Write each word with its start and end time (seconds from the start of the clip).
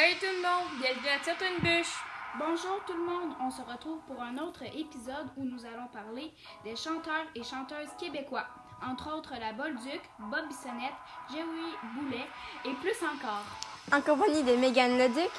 Salut 0.00 0.16
tout 0.18 0.34
le 0.34 0.40
monde, 0.40 0.80
bienvenue 0.80 1.08
à 1.14 1.18
Tire 1.22 1.34
une 1.46 1.60
bûche. 1.60 1.92
Bonjour 2.38 2.80
tout 2.86 2.94
le 2.94 3.04
monde, 3.04 3.34
on 3.38 3.50
se 3.50 3.60
retrouve 3.60 4.00
pour 4.06 4.22
un 4.22 4.38
autre 4.38 4.62
épisode 4.62 5.28
où 5.36 5.44
nous 5.44 5.66
allons 5.66 5.88
parler 5.92 6.32
des 6.64 6.74
chanteurs 6.74 7.26
et 7.34 7.42
chanteuses 7.42 7.92
québécois, 8.00 8.46
entre 8.82 9.14
autres 9.14 9.34
la 9.38 9.52
Bolduc, 9.52 10.00
Bob 10.18 10.48
Bissonnette, 10.48 10.96
Jerry 11.30 11.76
Boulet 11.94 12.24
et 12.64 12.72
plus 12.80 12.96
encore. 13.04 13.44
En 13.92 14.00
compagnie 14.00 14.42
de 14.42 14.56
Mégane 14.56 14.96
Leduc. 14.96 15.30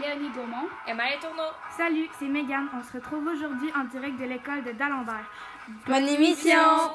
Léonie 0.00 0.30
Gaumont. 0.30 0.70
Emma 0.86 1.10
Les 1.10 1.18
Tourneaux. 1.18 1.52
Salut, 1.76 2.08
c'est 2.18 2.28
Mégane. 2.28 2.70
On 2.74 2.82
se 2.82 2.92
retrouve 2.94 3.26
aujourd'hui 3.26 3.70
en 3.76 3.84
direct 3.84 4.18
de 4.20 4.24
l'école 4.24 4.64
de 4.64 4.72
D'Alembert. 4.72 5.26
Bonne 5.86 6.08
émission! 6.08 6.94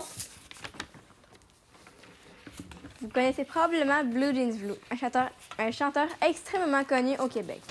Vous 3.02 3.08
connaissez 3.08 3.46
probablement 3.46 4.04
Blue 4.04 4.36
Jeans 4.36 4.58
Blue, 4.58 4.74
un 4.92 5.72
chanteur, 5.72 6.08
un 6.22 6.28
extrêmement 6.28 6.84
connu 6.84 7.18
au 7.20 7.28
Québec. 7.28 7.62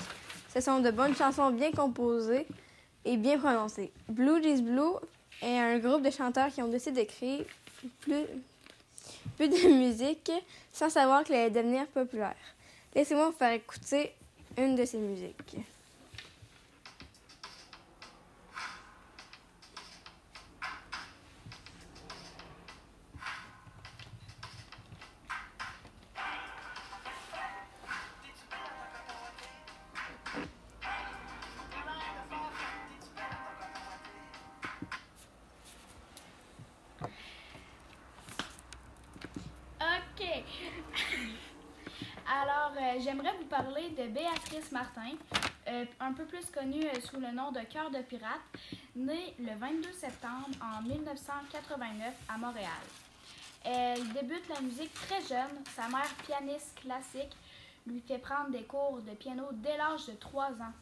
Ce 0.51 0.59
sont 0.59 0.79
de 0.79 0.89
bonnes 0.89 1.15
chansons 1.15 1.51
bien 1.51 1.71
composées 1.71 2.47
et 3.05 3.15
bien 3.15 3.37
prononcées. 3.37 3.91
Blue 4.07 4.41
Jeans 4.41 4.63
Blue 4.63 4.97
est 5.43 5.59
un 5.59 5.77
groupe 5.77 6.01
de 6.01 6.09
chanteurs 6.09 6.51
qui 6.51 6.63
ont 6.63 6.67
décidé 6.67 7.03
de 7.03 7.07
créer 7.07 7.45
plus, 8.01 8.25
plus 9.37 9.49
de 9.49 9.67
musique 9.67 10.31
sans 10.73 10.89
savoir 10.89 11.23
qu'elle 11.23 11.35
allait 11.35 11.49
devenir 11.51 11.85
populaire. 11.87 12.35
Laissez-moi 12.95 13.27
vous 13.27 13.37
faire 13.37 13.53
écouter 13.53 14.11
une 14.57 14.75
de 14.75 14.83
ces 14.83 14.97
musiques. 14.97 15.57
Béatrice 44.49 44.71
Martin, 44.71 45.11
euh, 45.67 45.85
un 45.99 46.13
peu 46.13 46.25
plus 46.25 46.45
connue 46.51 46.83
euh, 46.85 46.99
sous 47.01 47.19
le 47.19 47.31
nom 47.31 47.51
de 47.51 47.59
Cœur 47.61 47.91
de 47.91 47.99
pirate, 48.01 48.39
née 48.95 49.33
le 49.39 49.55
22 49.59 49.91
septembre 49.91 50.47
en 50.61 50.81
1989 50.81 52.13
à 52.29 52.37
Montréal. 52.37 52.69
Elle 53.63 54.07
débute 54.13 54.47
la 54.49 54.61
musique 54.61 54.93
très 54.93 55.21
jeune. 55.21 55.51
Sa 55.75 55.87
mère, 55.89 56.09
pianiste 56.25 56.79
classique, 56.81 57.35
lui 57.85 58.01
fait 58.07 58.17
prendre 58.17 58.49
des 58.49 58.63
cours 58.63 59.01
de 59.01 59.11
piano 59.11 59.43
dès 59.53 59.77
l'âge 59.77 60.05
de 60.07 60.13
3 60.13 60.45
ans. 60.47 60.73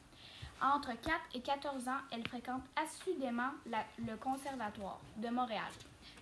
Entre 0.62 0.90
4 1.02 1.16
et 1.36 1.42
14 1.42 1.88
ans, 1.88 2.00
elle 2.12 2.26
fréquente 2.28 2.64
assidûment 2.76 3.52
le 3.66 4.16
conservatoire 4.18 5.00
de 5.18 5.28
Montréal. 5.30 5.72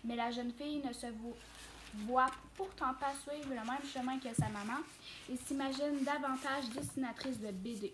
Mais 0.03 0.15
la 0.15 0.31
jeune 0.31 0.51
fille 0.51 0.81
ne 0.83 0.93
se 0.93 1.07
vo- 1.07 1.37
voit 2.05 2.31
pourtant 2.55 2.93
pas 2.95 3.13
suivre 3.13 3.49
le 3.49 3.55
même 3.55 3.85
chemin 3.91 4.19
que 4.19 4.33
sa 4.33 4.49
maman 4.49 4.79
et 5.29 5.35
s'imagine 5.37 6.03
davantage 6.03 6.69
dessinatrice 6.75 7.39
de 7.39 7.51
BD. 7.51 7.93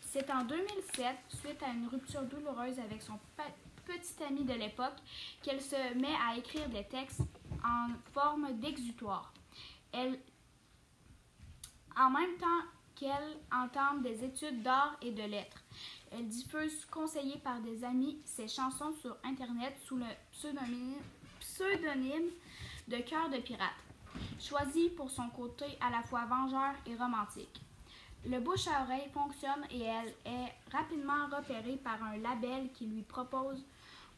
C'est 0.00 0.30
en 0.30 0.44
2007, 0.44 1.16
suite 1.28 1.62
à 1.62 1.68
une 1.68 1.88
rupture 1.88 2.22
douloureuse 2.22 2.78
avec 2.78 3.02
son 3.02 3.18
petit 3.86 4.22
ami 4.26 4.44
de 4.44 4.54
l'époque, 4.54 4.96
qu'elle 5.42 5.60
se 5.60 5.94
met 5.94 6.14
à 6.28 6.36
écrire 6.36 6.68
des 6.68 6.84
textes 6.84 7.22
en 7.64 7.88
forme 8.12 8.58
d'exutoire. 8.58 9.32
Elle, 9.92 10.18
en 11.96 12.10
même 12.10 12.36
temps 12.38 12.64
qu'elle 12.94 13.38
entame 13.52 14.02
des 14.02 14.24
études 14.24 14.62
d'art 14.62 14.96
et 15.02 15.12
de 15.12 15.22
lettres. 15.22 15.62
Elle 16.10 16.28
diffuse, 16.28 16.84
conseillée 16.86 17.38
par 17.38 17.60
des 17.60 17.84
amis, 17.84 18.18
ses 18.24 18.48
chansons 18.48 18.92
sur 19.00 19.16
Internet 19.24 19.76
sous 19.84 19.96
le 19.96 20.06
pseudonyme 21.40 22.30
de 22.88 22.98
Cœur 22.98 23.28
de 23.30 23.38
pirate, 23.38 23.74
choisi 24.38 24.90
pour 24.90 25.10
son 25.10 25.28
côté 25.30 25.64
à 25.80 25.90
la 25.90 26.02
fois 26.02 26.24
vengeur 26.26 26.74
et 26.86 26.94
romantique. 26.94 27.60
Le 28.24 28.38
bouche 28.38 28.68
à 28.68 28.82
oreille 28.82 29.08
fonctionne 29.12 29.64
et 29.70 29.82
elle 29.82 30.14
est 30.24 30.52
rapidement 30.70 31.26
repérée 31.36 31.76
par 31.76 32.02
un 32.02 32.16
label 32.18 32.70
qui 32.72 32.86
lui 32.86 33.02
propose 33.02 33.64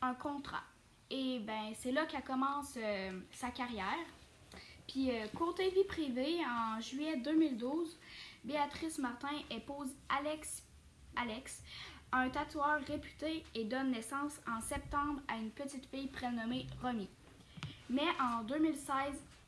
un 0.03 0.15
contrat. 0.15 0.63
Et 1.11 1.39
ben 1.41 1.73
c'est 1.79 1.93
là 1.93 2.05
qu'elle 2.05 2.25
commence 2.25 2.75
euh, 2.77 3.19
sa 3.33 3.51
carrière. 3.51 4.07
Puis 4.87 5.11
euh, 5.11 5.27
côté 5.37 5.71
vie 5.71 5.85
privée, 5.85 6.39
en 6.45 6.81
juillet 6.81 7.17
2012, 7.17 7.99
Béatrice 8.45 8.99
Martin 8.99 9.35
épouse 9.51 9.95
Alex, 10.11 10.63
Alex, 11.17 11.63
un 12.13 12.29
tatoueur 12.29 12.81
réputé 12.87 13.45
et 13.55 13.65
donne 13.65 13.91
naissance 13.91 14.41
en 14.47 14.61
septembre 14.61 15.21
à 15.29 15.37
une 15.37 15.51
petite 15.51 15.87
fille 15.87 16.09
prénommée 16.09 16.67
Romy. 16.83 17.09
Mais 17.91 18.09
en 18.21 18.43
2016, 18.43 18.93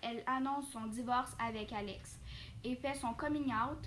elle 0.02 0.22
annonce 0.26 0.70
son 0.70 0.86
divorce 0.86 1.32
avec 1.38 1.72
Alex 1.72 2.18
et 2.64 2.74
fait 2.76 2.94
son 2.94 3.12
coming 3.14 3.52
out. 3.52 3.78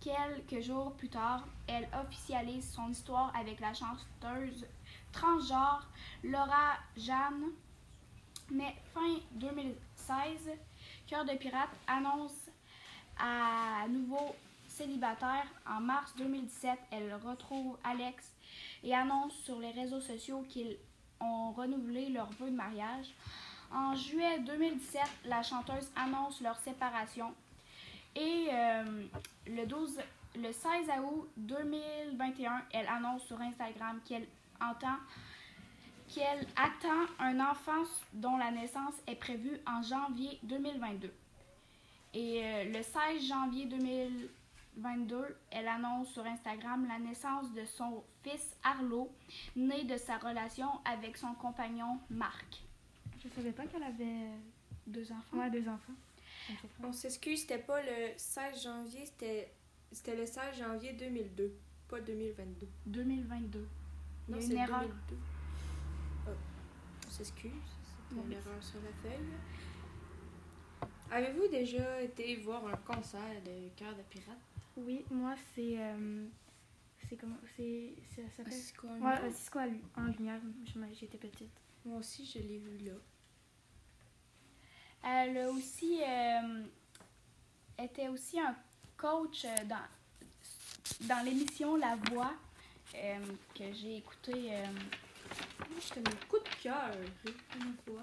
Quelques 0.00 0.62
jours 0.62 0.92
plus 0.92 1.08
tard, 1.08 1.46
elle 1.66 1.88
officialise 1.98 2.70
son 2.70 2.90
histoire 2.90 3.32
avec 3.34 3.60
la 3.60 3.72
chanteuse 3.72 4.66
transgenre 5.12 5.88
Laura 6.22 6.74
Jeanne. 6.96 7.52
Mais 8.50 8.74
fin 8.92 9.20
2016, 9.32 10.50
Cœur 11.06 11.24
de 11.24 11.32
pirate 11.32 11.70
annonce 11.86 12.50
à 13.18 13.86
nouveau 13.88 14.34
célibataire. 14.68 15.46
En 15.66 15.80
mars 15.80 16.14
2017, 16.18 16.78
elle 16.90 17.14
retrouve 17.14 17.78
Alex 17.84 18.32
et 18.82 18.94
annonce 18.94 19.34
sur 19.44 19.58
les 19.60 19.70
réseaux 19.70 20.00
sociaux 20.00 20.44
qu'ils 20.48 20.76
ont 21.20 21.52
renouvelé 21.52 22.10
leur 22.10 22.28
vœu 22.32 22.50
de 22.50 22.56
mariage. 22.56 23.14
En 23.72 23.94
juillet 23.94 24.40
2017, 24.40 25.02
la 25.24 25.42
chanteuse 25.42 25.90
annonce 25.96 26.40
leur 26.40 26.58
séparation. 26.58 27.34
Et 28.16 28.48
euh, 28.52 29.04
le, 29.46 29.66
12, 29.66 29.98
le 30.36 30.52
16 30.52 30.62
août 31.04 31.28
2021, 31.36 32.62
elle 32.72 32.86
annonce 32.88 33.22
sur 33.24 33.40
Instagram 33.40 34.00
qu'elle 34.06 34.26
entend 34.60 34.98
qu'elle 36.08 36.46
attend 36.56 37.06
un 37.18 37.40
enfant 37.40 37.82
dont 38.12 38.36
la 38.36 38.50
naissance 38.50 38.94
est 39.06 39.16
prévue 39.16 39.58
en 39.66 39.82
janvier 39.82 40.38
2022. 40.42 41.12
Et 42.12 42.40
euh, 42.44 42.64
le 42.64 42.82
16 42.82 43.26
janvier 43.26 43.66
2022, 43.66 45.36
elle 45.50 45.66
annonce 45.66 46.08
sur 46.08 46.24
Instagram 46.24 46.86
la 46.86 46.98
naissance 46.98 47.52
de 47.52 47.64
son 47.64 48.04
fils 48.22 48.54
Arlo, 48.62 49.10
né 49.56 49.84
de 49.84 49.96
sa 49.96 50.18
relation 50.18 50.68
avec 50.84 51.16
son 51.16 51.34
compagnon 51.34 51.98
Marc. 52.10 52.62
Je 53.24 53.28
savais 53.30 53.52
pas 53.52 53.66
qu'elle 53.66 53.82
avait 53.82 54.28
Deux 54.86 55.10
enfants. 55.12 55.38
ouais, 55.38 55.50
deux 55.50 55.68
enfants. 55.68 55.92
On 56.82 56.92
s'excuse, 56.92 57.40
c'était 57.42 57.58
pas 57.58 57.80
le 57.82 58.12
16 58.16 58.62
janvier, 58.64 59.06
c'était 59.06 59.50
c'était 59.92 60.16
le 60.16 60.26
16 60.26 60.58
janvier 60.58 60.92
2002, 60.92 61.54
pas 61.88 62.00
2022. 62.00 62.68
2022. 62.86 63.68
Il 64.28 64.34
y 64.34 64.36
Non, 64.36 64.40
c'est 64.40 64.52
une 64.52 64.58
erreur. 64.58 64.80
2002. 64.82 65.16
Ah, 66.26 66.30
on 67.06 67.10
s'excuse, 67.10 67.50
c'était 68.10 68.20
une 68.26 68.32
erreur 68.32 68.62
sur 68.62 68.80
la 68.82 68.92
feuille. 69.10 69.28
Avez-vous 71.10 71.48
déjà 71.48 72.02
été 72.02 72.36
voir 72.36 72.66
un 72.66 72.76
concert 72.76 73.20
de 73.44 73.68
Cœur 73.76 73.94
de 73.96 74.02
pirate? 74.02 74.38
Oui, 74.76 75.04
moi 75.10 75.34
c'est. 75.54 75.76
euh, 75.78 76.26
c'est 77.08 77.16
comment. 77.16 77.36
C'est. 77.56 77.94
Ça 78.16 78.22
s'appelle? 78.36 78.52
Cisco 78.52 78.88
Ouais, 78.88 78.94
Lumière? 78.96 79.24
euh, 79.24 79.30
Cisco 79.30 79.58
en 79.96 80.04
lumière. 80.06 80.40
J'étais 80.92 81.18
petite. 81.18 81.52
Moi 81.84 81.98
aussi, 81.98 82.24
je 82.26 82.38
l'ai 82.40 82.58
vu 82.58 82.78
là. 82.84 82.92
Elle 85.06 85.36
a 85.38 85.48
aussi 85.50 86.00
euh, 86.02 86.62
était 87.78 88.08
aussi 88.08 88.40
un 88.40 88.54
coach 88.96 89.44
euh, 89.44 89.64
dans, 89.64 91.06
dans 91.06 91.24
l'émission 91.24 91.76
La 91.76 91.96
Voix 92.10 92.32
euh, 92.94 93.18
que 93.54 93.72
j'ai 93.72 93.98
écouté. 93.98 94.32
euh, 94.54 94.66
Moi, 95.58 95.80
je 95.80 95.94
connais 95.94 96.16
coup 96.28 96.38
de 96.38 96.62
cœur. 96.62 96.90
Une 97.56 97.76
fois. 97.84 98.02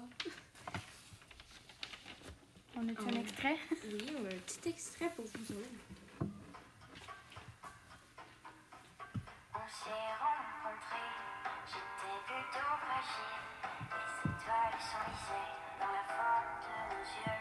On 2.76 2.88
a 2.88 2.92
un 2.92 3.20
extrait? 3.20 3.58
Oui, 3.84 4.06
on 4.18 4.24
a 4.24 4.28
un 4.28 4.38
petit 4.46 4.68
extrait 4.68 5.10
pour 5.10 5.24
vous 5.26 5.52
autres. 5.54 5.68
On 9.54 9.68
s'est 9.68 10.12
rencontrés, 10.22 11.12
j'étais 11.66 12.16
plutôt 12.26 12.72
fragile. 12.82 13.42
Les 13.92 14.30
étoiles 14.30 14.80
s'enlisaient 14.80 15.52
dans 15.78 15.92
la 15.92 16.04
forme 16.08 16.61
de 17.02 17.08
nos 17.08 17.32
yeux. 17.32 17.38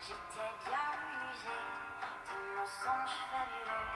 J'étais 0.00 0.50
bien 0.64 0.88
usée 1.30 1.62
de 2.26 2.56
mensonges 2.56 3.18
fabuleux. 3.30 3.86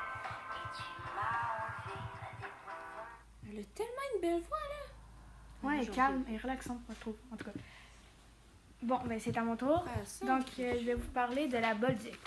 Et 0.56 0.66
tu 0.76 0.82
m'as 1.14 1.38
enlevé 1.54 1.98
à 2.22 2.40
des 2.40 2.52
profonds. 2.64 3.08
Elle 3.48 3.58
a 3.60 3.66
tellement 3.74 4.06
une 4.14 4.20
belle 4.20 4.42
voix, 4.48 4.58
là. 4.58 5.68
Ouais, 5.68 5.76
elle 5.82 5.88
est 5.88 5.94
calme 5.94 6.24
et 6.30 6.36
relaxante, 6.38 6.80
je 6.88 6.94
trouve. 7.00 7.16
En 7.32 7.36
tout 7.36 7.44
cas. 7.44 7.50
Bon, 8.82 8.98
ben 9.04 9.20
c'est 9.20 9.36
à 9.36 9.42
mon 9.42 9.56
tour. 9.56 9.84
Ah, 9.86 10.26
Donc, 10.26 10.46
euh, 10.58 10.74
je 10.80 10.84
vais 10.86 10.94
vous 10.94 11.10
parler 11.10 11.48
de 11.48 11.58
la 11.58 11.74
Bolduc. 11.74 12.18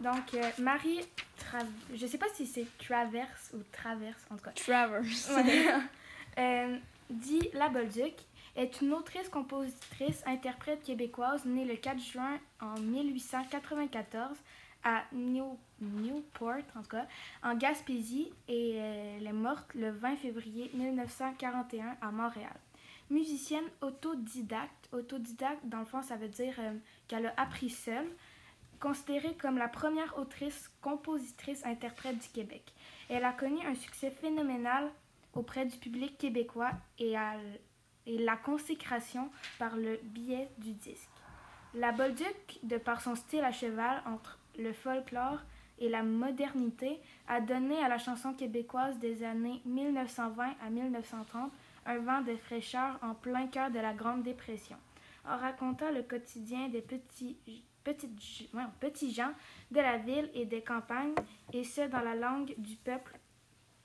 Donc, 0.00 0.34
euh, 0.34 0.50
Marie 0.58 1.00
Tra- 1.38 1.64
je 1.94 2.06
sais 2.06 2.18
pas 2.18 2.26
si 2.34 2.44
c'est 2.46 2.66
Traverse 2.78 3.52
ou 3.54 3.58
Traverse, 3.70 4.20
en 4.30 4.36
tout 4.36 4.44
cas. 4.44 4.50
Travers. 4.52 5.00
Ouais. 5.00 5.66
Euh, 6.38 6.78
dit 7.10 7.50
La 7.52 7.68
Bolduc 7.68 8.14
est 8.56 8.80
une 8.80 8.92
autrice, 8.92 9.28
compositrice, 9.28 10.22
interprète 10.26 10.82
québécoise 10.82 11.44
née 11.46 11.64
le 11.64 11.76
4 11.76 11.98
juin 12.00 12.38
en 12.60 12.78
1894 12.80 14.36
à 14.84 15.04
New- 15.12 15.58
Newport, 15.80 16.62
en 16.76 16.82
tout 16.82 16.88
cas, 16.88 17.06
en 17.42 17.54
Gaspésie, 17.54 18.32
et 18.48 18.72
elle 18.76 19.26
est 19.26 19.32
morte 19.32 19.72
le 19.74 19.90
20 19.90 20.16
février 20.16 20.70
1941 20.74 21.96
à 22.00 22.10
Montréal. 22.10 22.56
Musicienne 23.10 23.64
autodidacte. 23.80 24.88
Autodidacte, 24.92 25.64
dans 25.66 25.78
le 25.80 25.84
fond, 25.84 26.02
ça 26.02 26.16
veut 26.16 26.28
dire 26.28 26.54
euh, 26.58 26.72
qu'elle 27.08 27.26
a 27.26 27.34
appris 27.36 27.70
seule. 27.70 28.08
Considérée 28.80 29.36
comme 29.36 29.58
la 29.58 29.68
première 29.68 30.18
autrice, 30.18 30.68
compositrice, 30.80 31.64
interprète 31.64 32.18
du 32.18 32.28
Québec. 32.28 32.72
Elle 33.08 33.24
a 33.24 33.32
connu 33.32 33.64
un 33.64 33.74
succès 33.76 34.10
phénoménal 34.10 34.90
auprès 35.34 35.64
du 35.66 35.76
public 35.76 36.18
québécois 36.18 36.72
et, 36.98 37.12
l- 37.12 37.60
et 38.06 38.18
la 38.18 38.36
consécration 38.36 39.30
par 39.58 39.76
le 39.76 39.98
biais 40.02 40.50
du 40.58 40.72
disque. 40.72 41.08
La 41.74 41.92
Bolduc, 41.92 42.58
de 42.62 42.76
par 42.76 43.00
son 43.00 43.14
style 43.14 43.44
à 43.44 43.52
cheval 43.52 44.02
entre 44.06 44.38
le 44.58 44.72
folklore 44.72 45.40
et 45.78 45.88
la 45.88 46.02
modernité, 46.02 47.00
a 47.28 47.40
donné 47.40 47.82
à 47.82 47.88
la 47.88 47.98
chanson 47.98 48.34
québécoise 48.34 48.98
des 48.98 49.24
années 49.24 49.62
1920 49.64 50.54
à 50.64 50.70
1930 50.70 51.52
un 51.86 51.98
vent 51.98 52.20
de 52.20 52.36
fraîcheur 52.36 52.98
en 53.02 53.14
plein 53.14 53.46
cœur 53.46 53.70
de 53.70 53.78
la 53.78 53.92
Grande 53.92 54.22
Dépression, 54.22 54.76
en 55.24 55.36
racontant 55.36 55.90
le 55.90 56.02
quotidien 56.02 56.68
des 56.68 56.82
petits, 56.82 57.36
petites, 57.82 58.52
ouais, 58.54 58.62
petits 58.78 59.12
gens 59.12 59.32
de 59.70 59.80
la 59.80 59.96
ville 59.96 60.30
et 60.34 60.44
des 60.44 60.62
campagnes, 60.62 61.14
et 61.52 61.64
ce 61.64 61.88
dans 61.88 62.00
la 62.00 62.14
langue 62.14 62.54
du 62.58 62.76
peuple 62.76 63.18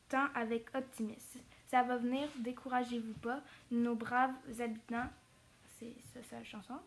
tant 0.09 0.27
avec 0.35 0.67
optimisme. 0.75 1.39
Ça 1.67 1.83
va 1.83 1.97
venir, 1.97 2.27
découragez-vous 2.37 3.13
pas, 3.15 3.41
nos 3.71 3.95
braves 3.95 4.33
habitants. 4.59 5.09
C'est 5.77 5.93
ça, 6.13 6.19
c'est 6.29 6.35
la 6.37 6.43
chanson. 6.43 6.79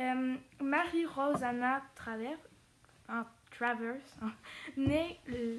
Euh, 0.00 0.36
Marie-Rosanna 0.60 1.82
Travers, 1.94 2.38
en 3.08 3.22
Travers, 3.50 4.00
hein, 4.20 4.32
née, 4.76 5.18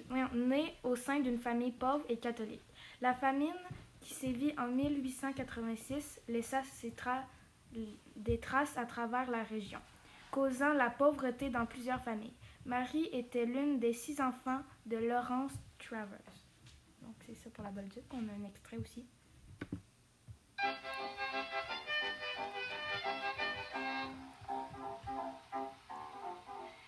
voyons, 0.10 0.30
née 0.34 0.76
au 0.84 0.96
sein 0.96 1.20
d'une 1.20 1.40
famille 1.40 1.72
pauvre 1.72 2.06
et 2.10 2.18
catholique. 2.18 2.62
La 3.02 3.14
famine 3.14 3.56
qui 4.02 4.14
sévit 4.14 4.54
en 4.60 4.68
1886 4.68 6.22
laissa 6.28 6.62
des 8.16 8.40
traces 8.40 8.78
à 8.78 8.86
travers 8.86 9.30
la 9.32 9.44
région, 9.44 9.80
causant 10.32 10.74
la 10.74 10.90
pauvreté 10.90 11.50
dans 11.50 11.66
plusieurs 11.66 12.04
familles. 12.04 12.34
Marie 12.66 13.10
était 13.12 13.46
l'une 13.46 13.80
des 13.80 13.94
six 13.94 14.22
enfants 14.22 14.62
de 14.86 14.98
Laurence 14.98 15.54
Travers. 15.80 16.37
Pour 17.58 17.66
la 17.66 17.72
Bolduc. 17.72 18.04
On 18.14 18.18
a 18.30 18.34
un 18.34 18.46
extrait 18.46 18.78
aussi. 18.78 19.04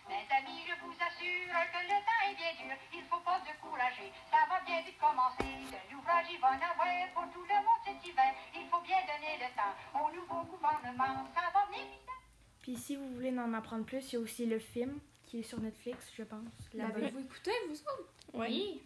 Mes 0.07 0.27
amis, 0.29 0.61
je 0.69 0.75
vous 0.85 0.93
assure 0.93 1.57
que 1.73 1.81
le 1.89 1.97
temps 2.05 2.21
est 2.29 2.35
bien 2.37 2.53
dur. 2.53 2.77
Il 2.93 3.03
faut 3.09 3.19
pas 3.25 3.39
se 3.39 3.45
décourager. 3.45 4.13
Ça 4.29 4.45
va 4.47 4.61
bien 4.63 4.81
vite 4.83 4.99
commencer. 4.99 5.41
De 5.41 5.91
l'ouvrage, 5.91 6.27
il 6.31 6.39
va 6.39 6.49
en 6.49 6.61
avoir 6.61 6.85
pour 7.15 7.25
tout 7.33 7.41
le 7.41 7.55
monde 7.65 7.81
cet 7.83 8.05
hiver. 8.05 8.31
Il 8.53 8.67
faut 8.69 8.81
bien 8.81 9.01
donner 9.09 9.41
le 9.41 9.49
temps 9.57 9.73
au 10.05 10.13
nouveau 10.13 10.43
gouvernement. 10.53 11.25
Ça 11.33 11.49
va 11.51 11.65
venir 11.65 11.81
vite. 11.81 12.13
Puis 12.61 12.77
si 12.77 12.95
vous 12.95 13.09
voulez 13.15 13.35
en 13.39 13.55
apprendre 13.55 13.85
plus, 13.85 14.13
il 14.13 14.13
y 14.13 14.17
a 14.17 14.19
aussi 14.19 14.45
le 14.45 14.59
film 14.59 14.99
qui 15.25 15.39
est 15.39 15.43
sur 15.43 15.59
Netflix, 15.59 16.11
je 16.15 16.21
pense. 16.21 16.69
L'avez-vous 16.75 17.21
écouté, 17.21 17.51
vous 17.67 17.81
autres? 17.81 18.13
Oui. 18.33 18.83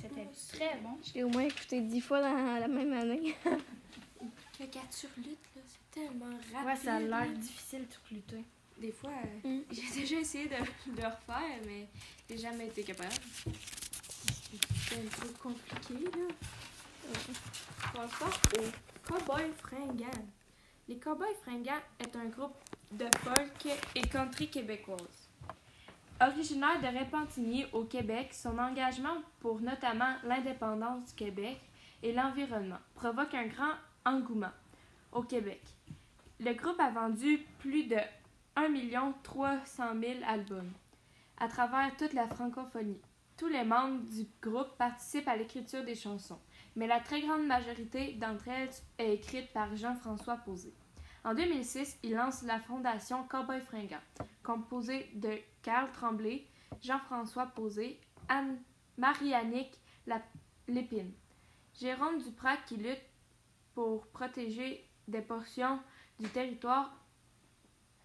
C'était 0.00 0.28
très 0.52 0.76
bon. 0.78 0.98
Je 1.06 1.14
l'ai 1.14 1.24
au 1.24 1.28
moins 1.28 1.42
écouté 1.42 1.80
dix 1.80 2.00
fois 2.00 2.20
dans 2.20 2.58
la 2.60 2.68
même 2.68 2.92
année. 2.92 3.34
Le 4.60 4.66
4 4.66 4.92
sur 4.92 5.08
lutte, 5.18 5.38
là, 5.54 5.62
c'est 5.66 6.00
tellement 6.00 6.24
rapide. 6.26 6.66
Ouais, 6.66 6.76
ça 6.76 6.94
a 6.96 7.00
l'air 7.00 7.28
difficile 7.36 7.86
de 7.86 8.14
lutter. 8.14 8.44
Des 8.78 8.90
fois, 8.92 9.10
euh, 9.10 9.48
Mm. 9.48 9.62
j'ai 9.70 10.00
déjà 10.00 10.16
essayé 10.20 10.46
de, 10.46 10.54
de 10.92 11.00
le 11.02 11.06
refaire, 11.06 11.58
mais 11.66 11.86
j'ai 12.28 12.38
jamais 12.38 12.66
été 12.66 12.82
capable. 12.82 13.12
C'est 14.88 14.96
un 14.96 15.20
peu 15.20 15.28
compliqué, 15.42 16.04
là. 16.04 16.34
Passons 17.94 18.58
aux 18.58 19.06
Cowboys 19.06 19.52
Fringants. 19.58 20.24
Les 20.88 20.96
Cowboys 20.96 21.34
Fringants 21.42 21.82
est 22.00 22.16
un 22.16 22.26
groupe 22.26 22.56
de 22.92 23.06
folk 23.22 23.76
et 23.94 24.02
country 24.02 24.48
québécoise. 24.48 25.25
Originaire 26.18 26.80
de 26.80 26.98
Repentigny 26.98 27.66
au 27.74 27.84
Québec, 27.84 28.32
son 28.32 28.56
engagement 28.58 29.18
pour 29.40 29.60
notamment 29.60 30.14
l'indépendance 30.24 31.08
du 31.08 31.14
Québec 31.14 31.60
et 32.02 32.14
l'environnement 32.14 32.78
provoque 32.94 33.34
un 33.34 33.46
grand 33.48 33.74
engouement 34.06 34.52
au 35.12 35.22
Québec. 35.22 35.60
Le 36.40 36.54
groupe 36.54 36.80
a 36.80 36.90
vendu 36.90 37.44
plus 37.58 37.84
de 37.84 37.98
1 38.56 39.12
300 39.24 39.84
000 40.00 40.14
albums 40.26 40.72
à 41.36 41.48
travers 41.48 41.94
toute 41.98 42.14
la 42.14 42.26
francophonie. 42.26 43.02
Tous 43.36 43.48
les 43.48 43.64
membres 43.64 44.00
du 44.04 44.26
groupe 44.40 44.74
participent 44.78 45.28
à 45.28 45.36
l'écriture 45.36 45.84
des 45.84 45.94
chansons, 45.94 46.40
mais 46.76 46.86
la 46.86 47.00
très 47.00 47.20
grande 47.20 47.46
majorité 47.46 48.14
d'entre 48.14 48.48
elles 48.48 48.70
est 48.96 49.12
écrite 49.12 49.52
par 49.52 49.76
Jean-François 49.76 50.36
Posé. 50.36 50.72
En 51.26 51.34
2006, 51.34 51.98
il 52.04 52.14
lance 52.14 52.44
la 52.44 52.60
fondation 52.60 53.24
Cowboy 53.24 53.60
Fringant, 53.60 53.98
composée 54.44 55.10
de 55.14 55.36
Carl 55.60 55.90
Tremblay, 55.90 56.46
Jean-François 56.80 57.46
Posé, 57.46 57.98
Anne 58.28 58.56
Marie-Annick 58.96 59.76
Lépine, 60.68 61.10
Jérôme 61.80 62.22
Duprat 62.22 62.58
qui 62.58 62.76
lutte 62.76 63.02
pour 63.74 64.06
protéger 64.06 64.88
des 65.08 65.20
portions 65.20 65.80
du 66.20 66.28
territoire 66.28 66.94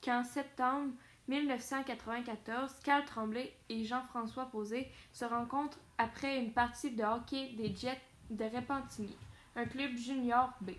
qu'en 0.04 0.24
septembre 0.24 0.92
1994, 1.28 2.74
Carl 2.84 3.06
Tremblay 3.06 3.56
et 3.70 3.84
Jean-François 3.84 4.48
Posé 4.48 4.92
se 5.14 5.26
rencontrent 5.26 5.80
après 6.00 6.40
une 6.40 6.54
partie 6.54 6.90
de 6.90 7.04
hockey 7.04 7.54
des 7.56 7.76
Jets 7.76 8.02
de 8.32 8.46
Repentigny, 8.46 9.16
un 9.56 9.66
club 9.66 9.96
junior 9.96 10.52
B, 10.62 10.72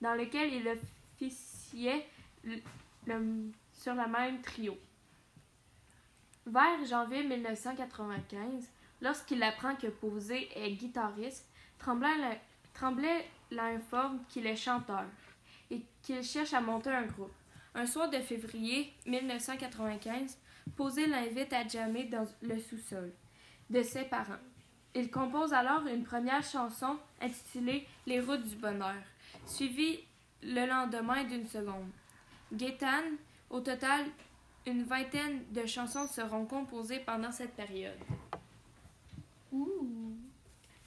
dans 0.00 0.14
lequel 0.14 0.52
il 0.52 0.66
sur 3.72 3.94
le 3.94 4.08
même 4.08 4.40
trio. 4.42 4.76
Vers 6.46 6.84
janvier 6.86 7.24
1995, 7.24 8.68
lorsqu'il 9.02 9.42
apprend 9.42 9.74
que 9.76 9.88
Posé 9.88 10.48
est 10.56 10.72
guitariste, 10.72 11.46
Tremblay, 11.78 12.40
Tremblay 12.74 13.26
l'informe 13.50 14.20
qu'il 14.28 14.46
est 14.46 14.56
chanteur 14.56 15.04
et 15.70 15.82
qu'il 16.02 16.22
cherche 16.22 16.54
à 16.54 16.60
monter 16.60 16.90
un 16.90 17.04
groupe. 17.04 17.32
Un 17.74 17.86
soir 17.86 18.10
de 18.10 18.18
février 18.18 18.92
1995, 19.06 20.38
Posé 20.76 21.06
l'invite 21.06 21.52
à 21.52 21.66
jammer 21.66 22.04
dans 22.04 22.26
le 22.42 22.58
sous-sol 22.58 23.10
de 23.70 23.82
ses 23.82 24.04
parents. 24.04 24.40
Il 24.94 25.10
compose 25.10 25.52
alors 25.52 25.86
une 25.86 26.04
première 26.04 26.42
chanson 26.42 26.98
intitulée 27.20 27.86
Les 28.06 28.20
routes 28.20 28.44
du 28.44 28.56
bonheur, 28.56 28.96
suivie 29.46 30.00
le 30.42 30.66
lendemain 30.66 31.24
d'une 31.24 31.46
seconde. 31.46 31.88
Gaétane, 32.52 33.16
au 33.50 33.60
total, 33.60 34.06
une 34.66 34.84
vingtaine 34.84 35.42
de 35.52 35.66
chansons 35.66 36.06
seront 36.06 36.44
composées 36.46 37.00
pendant 37.00 37.32
cette 37.32 37.54
période. 37.54 37.98
Ouh! 39.52 40.14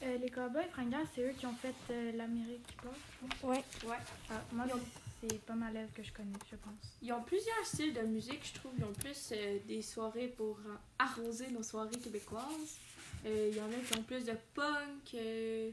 Euh, 0.03 0.17
les 0.17 0.29
Cowboys 0.29 0.67
fringants, 0.72 1.03
c'est 1.13 1.22
eux 1.29 1.34
qui 1.38 1.46
ont 1.46 1.53
fait 1.55 1.75
euh, 1.91 2.12
l'Amérique 2.13 2.65
qui 2.67 2.75
passe, 2.75 2.96
je 3.22 3.27
pense. 3.27 3.43
Ouais. 3.89 3.98
Ah, 4.31 4.41
moi, 4.51 4.65
ont- 4.74 4.79
c'est 5.22 5.39
pas 5.46 5.53
mal 5.53 5.75
elles 5.75 5.91
que 5.96 6.01
je 6.01 6.12
connais, 6.12 6.31
je 6.50 6.55
pense. 6.55 6.98
Ils 7.03 7.13
ont 7.13 7.22
plusieurs 7.22 7.63
styles 7.65 7.93
de 7.93 8.01
musique, 8.01 8.41
je 8.43 8.60
trouve. 8.60 8.72
Ils 8.79 8.84
ont 8.84 8.93
plus 8.93 9.29
euh, 9.34 9.60
des 9.67 9.81
soirées 9.84 10.27
pour 10.29 10.58
euh, 10.65 10.75
arroser 10.98 11.51
nos 11.51 11.62
soirées 11.62 12.00
québécoises. 12.00 12.77
Euh, 13.25 13.50
Il 13.51 13.58
y 13.58 13.62
en 13.62 13.67
a 13.67 13.75
qui 13.86 13.98
ont 14.00 14.01
plus 14.03 14.25
de 14.25 14.34
punk. 14.55 15.13
euh, 15.13 15.70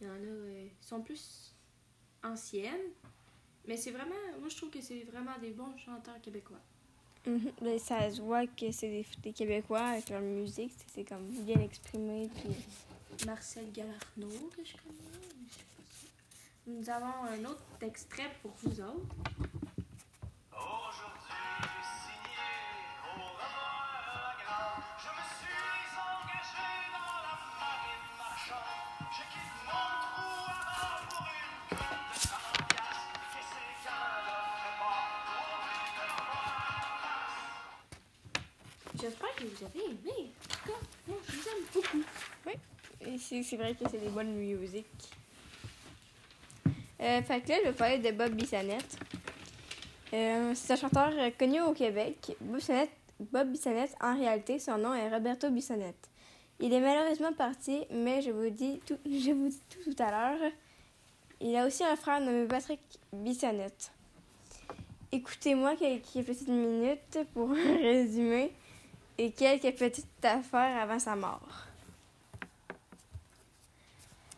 Il 0.00 0.06
y 0.06 0.10
en 0.10 0.14
a 0.14 0.16
euh, 0.16 0.66
qui 0.78 0.86
sont 0.86 1.00
plus 1.00 1.51
anciennes. 2.24 2.90
Mais 3.68 3.76
c'est 3.76 3.90
vraiment, 3.92 4.14
moi 4.40 4.48
je 4.48 4.56
trouve 4.56 4.70
que 4.70 4.80
c'est 4.80 5.04
vraiment 5.12 5.38
des 5.40 5.50
bons 5.50 5.76
chanteurs 5.78 6.20
québécois. 6.20 6.58
Mhm. 7.26 7.52
Ben, 7.60 7.78
ça 7.78 8.10
se 8.10 8.20
voit 8.20 8.46
que 8.48 8.72
c'est 8.72 8.88
des, 8.88 9.06
des 9.22 9.32
Québécois 9.32 9.80
avec 9.80 10.08
leur 10.10 10.20
musique. 10.20 10.72
c'est- 10.92 11.04
comme 11.04 11.26
bien 11.28 11.60
exprimé. 11.60 12.28
Puis... 12.34 13.26
Marcel 13.26 13.70
Galarno, 13.72 14.28
que 14.56 14.64
je 14.64 14.72
connais. 14.72 14.96
mais 15.12 15.48
je 15.48 15.54
sais 15.54 15.64
pas 15.76 15.82
si- 15.92 16.10
Nous 16.66 16.90
avons 16.90 17.24
un 17.30 17.44
autre 17.44 17.62
extrait 17.82 18.30
pour 18.42 18.50
vous 18.64 18.80
autres. 18.80 19.14
Aujourd'hui, 20.50 21.38
signé 22.02 22.50
au 23.06 23.22
revoir 23.22 24.34
grand, 24.42 24.82
je 24.98 25.10
me 25.14 25.24
suis 25.38 25.94
engagé 26.02 26.68
dans 26.90 27.18
la 27.22 27.34
marine 27.60 28.10
marchande. 28.18 29.06
Je 29.12 29.22
quitte 29.30 29.54
mon 29.66 29.86
trou 30.02 30.50
à 30.50 30.58
rang 30.74 31.06
pour 31.08 31.26
une 31.30 32.01
j'espère 39.02 39.34
que 39.34 39.44
vous 39.44 39.64
avez 39.64 39.84
aimé. 39.84 40.30
Moi, 41.08 41.16
je 41.28 41.32
vous 41.32 41.48
aime 41.48 41.64
beaucoup. 41.74 42.04
Et 43.04 43.18
C'est 43.18 43.56
vrai 43.56 43.74
que 43.74 43.88
c'est 43.90 43.98
des 43.98 44.08
bonnes 44.08 44.32
musiques. 44.34 44.86
Euh, 47.00 47.20
fait 47.22 47.40
que 47.40 47.48
là, 47.48 47.56
je 47.64 47.70
vais 47.70 47.98
de 47.98 48.16
Bob 48.16 48.32
Bissonnette. 48.34 48.96
Euh, 50.14 50.52
c'est 50.54 50.74
un 50.74 50.76
chanteur 50.76 51.12
connu 51.36 51.60
au 51.62 51.72
Québec. 51.72 52.36
Bob 53.18 53.50
Bissonnette, 53.50 53.96
en 54.00 54.16
réalité, 54.16 54.60
son 54.60 54.78
nom 54.78 54.94
est 54.94 55.08
Roberto 55.08 55.50
Bissonnette. 55.50 56.08
Il 56.60 56.72
est 56.72 56.80
malheureusement 56.80 57.32
parti, 57.32 57.84
mais 57.90 58.22
je 58.22 58.30
vous 58.30 58.50
dis 58.50 58.80
tout, 58.86 58.98
je 59.04 59.32
vous 59.32 59.48
dis 59.48 59.60
tout, 59.68 59.90
tout 59.90 60.02
à 60.02 60.10
l'heure. 60.12 60.50
Il 61.40 61.56
a 61.56 61.66
aussi 61.66 61.82
un 61.82 61.96
frère 61.96 62.20
nommé 62.20 62.46
Patrick 62.46 62.80
Bissonnette. 63.12 63.90
Écoutez-moi 65.10 65.74
quelques 65.74 66.24
petites 66.24 66.48
minutes 66.48 67.18
pour 67.34 67.50
résumer 67.82 68.52
et 69.18 69.30
quelques 69.30 69.76
petites 69.76 70.24
affaires 70.24 70.82
avant 70.82 70.98
sa 70.98 71.16
mort. 71.16 71.66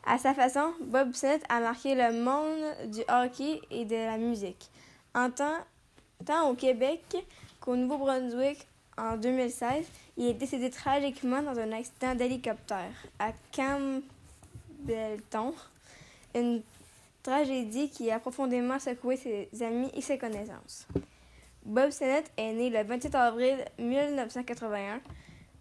À 0.06 0.18
sa 0.18 0.34
façon, 0.34 0.74
Bob 0.82 1.08
Bissonnette 1.10 1.44
a 1.48 1.60
marqué 1.60 1.94
le 1.94 2.12
monde 2.12 2.92
du 2.92 3.00
hockey 3.08 3.62
et 3.70 3.86
de 3.86 3.96
la 3.96 4.18
musique. 4.18 4.68
En 5.14 5.30
tant, 5.30 5.56
tant 6.26 6.50
au 6.50 6.54
Québec 6.54 7.00
qu'au 7.60 7.74
Nouveau-Brunswick 7.74 8.66
en 8.98 9.16
2016, 9.16 9.86
il 10.18 10.26
est 10.26 10.34
décédé 10.34 10.68
tragiquement 10.70 11.40
dans 11.42 11.58
un 11.58 11.72
accident 11.72 12.14
d'hélicoptère 12.14 12.92
à 13.18 13.32
Campbellton, 13.54 15.54
une 16.34 16.60
tragédie 17.22 17.88
qui 17.88 18.10
a 18.10 18.18
profondément 18.18 18.78
secoué 18.78 19.16
ses 19.16 19.48
amis 19.62 19.90
et 19.94 20.02
ses 20.02 20.18
connaissances. 20.18 20.86
Bob 21.64 21.90
Sennett 21.90 22.30
est 22.36 22.52
né 22.52 22.68
le 22.68 22.82
27 22.82 23.14
avril 23.14 23.64
1981 23.78 25.00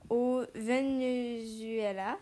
au 0.09 0.41
Venezuela. 0.53 2.17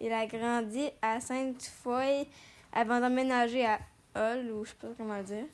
Il 0.00 0.10
a 0.12 0.26
grandi 0.26 0.88
à 1.02 1.20
Sainte-Foy 1.20 2.26
avant 2.72 3.00
d'emménager 3.00 3.66
à 3.66 3.80
Hull, 4.16 4.50
ou 4.50 4.64
je 4.64 4.70
sais 4.70 4.76
pas 4.80 4.88
comment 4.96 5.22
dire, 5.22 5.44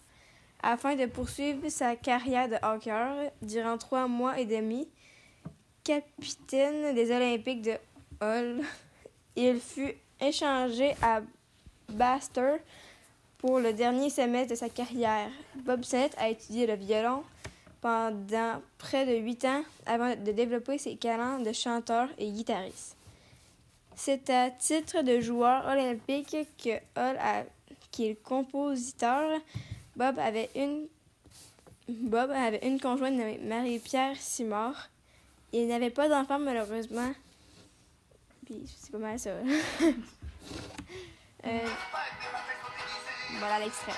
afin 0.63 0.95
de 0.95 1.07
poursuivre 1.07 1.69
sa 1.69 1.97
carrière 1.97 2.49
de 2.49 2.57
hockey 2.63 3.33
durant 3.43 3.77
trois 3.77 4.07
mois 4.07 4.39
et 4.39 4.47
demi. 4.47 4.89
Capitaine 5.83 6.95
des 6.95 7.11
Olympiques 7.11 7.63
de 7.63 7.75
Hull, 8.23 8.63
il 9.35 9.59
fut 9.59 9.95
échangé 10.21 10.95
à 11.03 11.23
Baster 11.89 12.59
pour 13.39 13.59
le 13.59 13.73
dernier 13.73 14.11
semestre 14.11 14.51
de 14.51 14.55
sa 14.55 14.69
carrière. 14.69 15.31
Bob 15.57 15.83
Sennett 15.83 16.15
a 16.19 16.29
étudié 16.29 16.67
le 16.67 16.75
violon 16.75 17.25
pendant 17.85 18.63
près 18.79 19.05
de 19.05 19.13
huit 19.23 19.45
ans 19.45 19.63
avant 19.85 20.17
de 20.17 20.33
développer 20.33 20.79
ses 20.79 20.97
talents 20.97 21.39
de 21.39 21.53
chanteur 21.53 22.09
et 22.17 22.31
guitariste. 22.31 22.97
C'est 23.95 24.31
à 24.31 24.51
titre 24.51 25.03
de 25.03 25.21
joueur 25.21 25.67
olympique 25.67 26.35
que 26.57 26.77
Hull 26.97 27.19
a, 27.19 27.45
qui 27.91 28.07
est 28.07 28.23
compositeur, 28.23 29.39
Bob 29.97 30.19
avait 30.19 30.49
une 30.57 30.87
Bob 31.87 32.31
avait 32.31 32.67
une 32.67 32.81
conjointe 32.81 33.13
nommée 33.13 33.39
Marie-Pierre 33.43 34.17
Simard. 34.17 34.89
Il 35.53 35.69
n'avait 35.69 35.91
pas 35.91 36.09
d'enfant 36.09 36.39
malheureusement. 36.39 37.13
Puis 38.47 38.65
c'est 38.81 38.93
pas 38.93 38.99
mal 38.99 39.19
ça. 39.19 39.31
Euh, 41.47 41.59
voilà 43.39 43.59
l'extrait. 43.59 43.93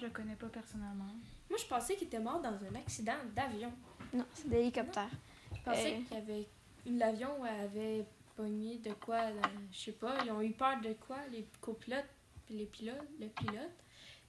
Je 0.00 0.06
le 0.06 0.10
connais 0.10 0.34
pas 0.36 0.46
personnellement. 0.48 1.12
Moi, 1.48 1.58
je 1.58 1.66
pensais 1.66 1.94
qu'il 1.96 2.06
était 2.06 2.18
mort 2.20 2.40
dans 2.40 2.54
un 2.64 2.74
accident 2.76 3.12
d'avion. 3.34 3.72
Non, 4.12 4.24
c'est 4.34 4.48
d'hélicoptère. 4.48 5.10
Je 5.54 5.62
pensais 5.62 5.94
Euh. 5.94 6.02
qu'il 6.04 6.16
y 6.16 6.20
avait. 6.20 6.46
L'avion 6.86 7.44
avait 7.44 8.04
pogné 8.36 8.78
de 8.78 8.92
quoi, 8.94 9.16
euh, 9.16 9.40
je 9.72 9.78
sais 9.78 9.92
pas, 9.92 10.24
ils 10.24 10.30
ont 10.30 10.40
eu 10.40 10.52
peur 10.52 10.80
de 10.80 10.94
quoi, 10.94 11.18
les 11.30 11.46
copilotes, 11.60 12.08
puis 12.46 12.56
les 12.56 12.64
pilotes, 12.66 12.96
le 13.20 13.28
pilote, 13.28 13.70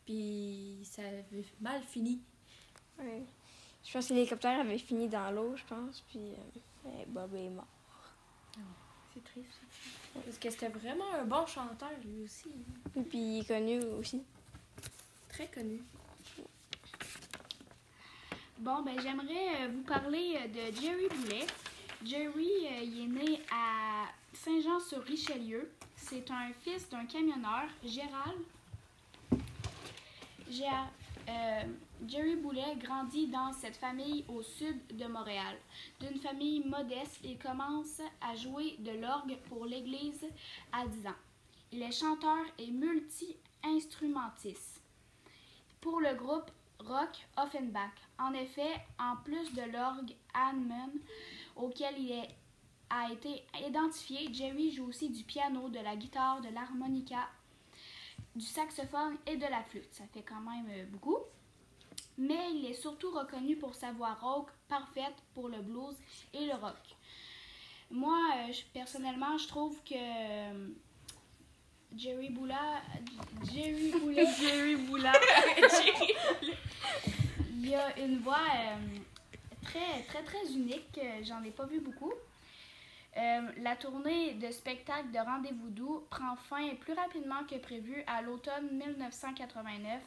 puis 0.05 0.79
ça 0.83 1.01
avait 1.03 1.45
mal 1.61 1.81
fini. 1.83 2.21
Ouais. 2.99 3.23
Je 3.85 3.93
pense 3.93 4.09
que 4.09 4.13
l'hélicoptère 4.13 4.59
avait 4.59 4.77
fini 4.77 5.07
dans 5.07 5.31
l'eau, 5.31 5.55
je 5.55 5.63
pense, 5.63 6.01
puis 6.01 6.19
euh, 6.19 6.59
euh, 6.87 7.03
Bob 7.07 7.33
est 7.35 7.49
mort. 7.49 7.67
C'est 9.13 9.23
triste. 9.23 9.61
Parce 10.13 10.37
que 10.37 10.49
c'était 10.49 10.69
vraiment 10.69 11.11
un 11.19 11.25
bon 11.25 11.45
chanteur, 11.45 11.89
lui 12.03 12.23
aussi. 12.23 12.49
Et 12.95 13.01
puis 13.01 13.17
il 13.19 13.39
est 13.41 13.47
connu 13.47 13.79
aussi. 13.99 14.23
Très 15.31 15.47
connu. 15.47 15.81
Bon, 18.59 18.83
ben 18.83 18.99
j'aimerais 19.01 19.61
euh, 19.61 19.69
vous 19.69 19.81
parler 19.83 20.37
euh, 20.37 20.47
de 20.49 20.59
Jerry 20.75 21.07
Boulet. 21.07 21.47
Jerry, 22.03 22.49
euh, 22.65 22.81
il 22.83 23.03
est 23.03 23.07
né 23.07 23.41
à 23.49 24.09
Saint-Jean-sur-Richelieu. 24.33 25.71
C'est 25.95 26.29
un 26.29 26.51
fils 26.61 26.89
d'un 26.89 27.05
camionneur, 27.05 27.69
Gérald. 27.83 28.41
Jerry 32.07 32.35
Boulet 32.35 32.75
grandit 32.77 33.27
dans 33.27 33.53
cette 33.53 33.77
famille 33.77 34.25
au 34.27 34.43
sud 34.43 34.85
de 34.97 35.05
Montréal. 35.05 35.55
D'une 36.01 36.19
famille 36.19 36.61
modeste, 36.65 37.21
il 37.23 37.37
commence 37.37 38.01
à 38.19 38.35
jouer 38.35 38.75
de 38.79 38.91
l'orgue 38.91 39.37
pour 39.47 39.65
l'église 39.65 40.25
à 40.73 40.85
10 40.85 41.07
ans. 41.07 41.15
Il 41.71 41.81
est 41.81 41.91
chanteur 41.91 42.43
et 42.57 42.69
multi-instrumentiste 42.69 44.80
pour 45.81 45.99
le 45.99 46.13
groupe 46.15 46.49
rock 46.79 47.27
Offenbach. 47.37 47.91
En 48.17 48.33
effet, 48.33 48.71
en 48.99 49.17
plus 49.17 49.53
de 49.53 49.61
l'orgue 49.71 50.15
Hammond 50.33 50.93
auquel 51.55 51.95
il 51.99 52.11
est- 52.11 52.35
a 52.89 53.11
été 53.11 53.43
identifié, 53.67 54.33
Jerry 54.33 54.71
joue 54.71 54.85
aussi 54.87 55.09
du 55.09 55.23
piano, 55.23 55.69
de 55.69 55.79
la 55.79 55.95
guitare, 55.95 56.41
de 56.41 56.49
l'harmonica, 56.49 57.27
du 58.35 58.45
saxophone 58.45 59.17
et 59.25 59.37
de 59.37 59.45
la 59.45 59.63
flûte. 59.63 59.93
Ça 59.93 60.03
fait 60.13 60.23
quand 60.23 60.41
même 60.41 60.67
euh, 60.69 60.85
beaucoup. 60.85 61.17
Mais 62.17 62.51
il 62.53 62.65
est 62.65 62.73
surtout 62.73 63.11
reconnu 63.11 63.55
pour 63.57 63.73
sa 63.75 63.91
voix 63.93 64.13
rauque 64.13 64.51
parfaite 64.67 65.15
pour 65.33 65.47
le 65.49 65.61
blues 65.61 65.95
et 66.33 66.45
le 66.45 66.53
rock. 66.53 66.95
Moi, 67.89 68.17
euh, 68.37 68.53
personnellement, 68.73 69.37
je 69.37 69.47
trouve 69.47 69.81
que 69.83 69.95
euh, 69.95 70.69
Jerry 71.95 72.29
Boula, 72.29 72.81
Jerry 73.53 73.91
Boula, 73.99 74.23
Jerry 74.25 74.75
Boula, 74.77 75.11
il 77.53 77.69
y 77.69 77.75
a 77.75 77.99
une 77.99 78.19
voix 78.19 78.37
euh, 78.55 78.77
très, 79.61 80.03
très, 80.07 80.23
très 80.23 80.53
unique. 80.53 80.97
euh, 80.97 81.21
J'en 81.23 81.43
ai 81.43 81.51
pas 81.51 81.65
vu 81.65 81.79
beaucoup. 81.79 82.13
Euh, 83.17 83.41
la 83.57 83.75
tournée 83.75 84.33
de 84.35 84.49
spectacle 84.51 85.11
de 85.11 85.17
Rendez-vous 85.19 85.69
doux 85.69 86.03
prend 86.09 86.35
fin 86.37 86.69
plus 86.79 86.93
rapidement 86.93 87.43
que 87.49 87.55
prévu 87.57 88.03
à 88.07 88.21
l'automne 88.21 88.69
1989. 88.71 90.01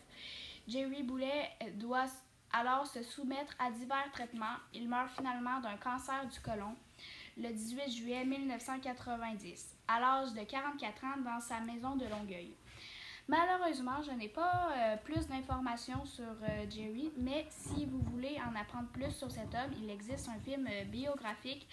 Jerry 0.66 1.02
Boulet 1.02 1.50
doit 1.74 2.06
alors 2.52 2.86
se 2.86 3.02
soumettre 3.02 3.54
à 3.58 3.70
divers 3.70 4.10
traitements. 4.12 4.56
Il 4.72 4.88
meurt 4.88 5.10
finalement 5.16 5.60
d'un 5.60 5.76
cancer 5.76 6.26
du 6.32 6.40
côlon 6.40 6.74
le 7.36 7.50
18 7.50 7.90
juillet 7.90 8.24
1990, 8.24 9.76
à 9.88 10.00
l'âge 10.00 10.32
de 10.34 10.44
44 10.44 11.04
ans 11.04 11.20
dans 11.24 11.40
sa 11.40 11.60
maison 11.60 11.96
de 11.96 12.06
Longueuil. 12.06 12.54
Malheureusement, 13.26 14.02
je 14.02 14.10
n'ai 14.10 14.28
pas 14.28 14.70
euh, 14.76 14.98
plus 14.98 15.26
d'informations 15.26 16.04
sur 16.04 16.24
euh, 16.24 16.66
Jerry, 16.68 17.10
mais 17.16 17.46
si 17.48 17.86
vous 17.86 18.00
voulez 18.12 18.36
en 18.46 18.54
apprendre 18.54 18.88
plus 18.88 19.12
sur 19.12 19.30
cet 19.30 19.54
homme, 19.54 19.72
il 19.82 19.88
existe 19.88 20.28
un 20.28 20.38
film 20.40 20.68
euh, 20.70 20.84
biographique 20.84 21.66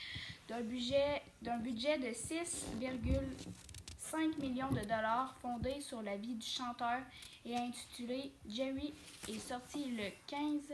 d'un 0.47 0.61
budget, 0.61 1.21
d'un 1.41 1.57
budget 1.57 1.97
de 1.97 2.07
6,5 2.07 4.39
millions 4.39 4.69
de 4.69 4.79
dollars 4.79 5.35
fondé 5.41 5.81
sur 5.81 6.01
la 6.01 6.15
vie 6.15 6.35
du 6.35 6.47
chanteur 6.47 7.01
et 7.45 7.57
intitulé 7.57 8.31
Jerry 8.47 8.93
est 9.27 9.39
sorti 9.39 9.91
le 9.91 10.05
15 10.27 10.71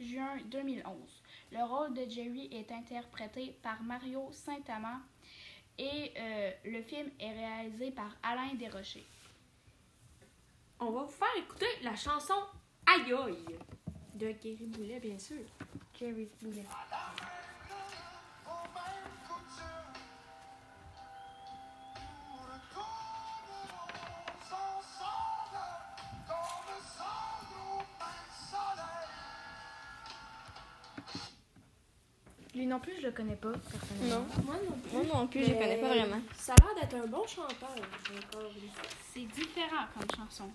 juin 0.00 0.36
2011. 0.50 1.19
Le 1.52 1.64
rôle 1.64 1.94
de 1.94 2.08
Jerry 2.08 2.48
est 2.52 2.70
interprété 2.70 3.58
par 3.62 3.82
Mario 3.82 4.28
Saint-Amand 4.32 5.00
et 5.78 6.12
euh, 6.16 6.50
le 6.64 6.82
film 6.82 7.10
est 7.18 7.32
réalisé 7.32 7.90
par 7.90 8.16
Alain 8.22 8.54
Desrochers. 8.54 9.06
On 10.78 10.90
va 10.92 11.02
vous 11.02 11.08
faire 11.10 11.36
écouter 11.38 11.66
la 11.82 11.96
chanson 11.96 12.34
Aïe 12.86 13.12
aïe 13.12 13.58
de 14.14 14.32
Gary 14.32 14.66
Boulet, 14.66 15.00
bien 15.00 15.18
sûr. 15.18 15.38
Jerry 15.98 16.28
Boulet. 16.40 16.64
Lui 32.54 32.66
non 32.66 32.80
plus, 32.80 32.92
je 33.00 33.06
le 33.06 33.12
connais 33.12 33.36
pas, 33.36 33.52
personnellement. 33.52 34.26
Non, 34.26 34.44
Moi 34.44 34.56
non 34.68 34.76
plus. 34.78 34.92
moi 34.92 35.02
non 35.20 35.26
plus, 35.28 35.44
je 35.44 35.50
Mais 35.52 35.58
connais 35.58 35.76
pas 35.80 35.88
vraiment. 35.88 36.20
Ça 36.34 36.52
a 36.52 36.56
l'air 36.74 36.82
d'être 36.82 36.96
un 36.96 37.06
bon 37.06 37.26
chanteur. 37.26 37.74
j'ai 38.08 38.18
encore 38.18 38.50
vu 38.50 38.66
ça. 38.74 38.82
C'est 39.12 39.24
différent 39.26 39.86
comme 39.94 40.16
chanson. 40.16 40.50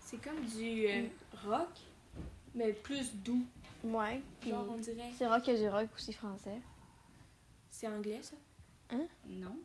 C'est 0.00 0.16
comme 0.22 0.44
du 0.44 0.86
euh, 0.86 1.06
rock, 1.46 1.68
mais 2.54 2.72
plus 2.72 3.14
doux. 3.14 3.44
Ouais. 3.84 4.20
Genre, 4.46 4.66
on 4.70 4.76
dirait. 4.78 5.10
C'est 5.16 5.26
rock 5.26 5.44
que 5.44 5.56
du 5.56 5.68
rock 5.68 5.88
aussi 5.94 6.12
français. 6.12 6.60
C'est 7.70 7.86
anglais, 7.88 8.20
ça? 8.22 8.36
Non. 9.26 9.56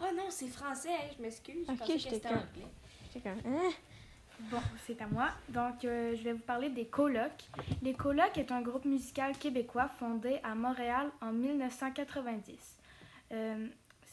Oh 0.00 0.04
non, 0.16 0.24
c'est 0.30 0.48
français, 0.48 0.90
hein, 0.92 1.10
je 1.16 1.22
m'excuse. 1.22 1.66
Je 1.66 1.72
Ok, 1.72 2.00
c'était 2.00 2.20
comme- 2.20 2.32
anglais. 2.38 2.66
J'étais 3.12 3.20
comme, 3.28 3.52
hein? 3.52 3.70
Bon, 4.40 4.60
c'est 4.86 5.00
à 5.00 5.06
moi. 5.06 5.28
Donc, 5.48 5.84
euh, 5.84 6.14
je 6.16 6.22
vais 6.22 6.32
vous 6.32 6.42
parler 6.42 6.68
des 6.68 6.86
Colocs. 6.86 7.44
Les 7.82 7.94
Colocs 7.94 8.36
est 8.36 8.50
un 8.52 8.60
groupe 8.62 8.84
musical 8.84 9.36
québécois 9.38 9.88
fondé 9.98 10.38
à 10.42 10.54
Montréal 10.54 11.10
en 11.20 11.32
1990. 11.32 12.76
Euh, 13.32 13.66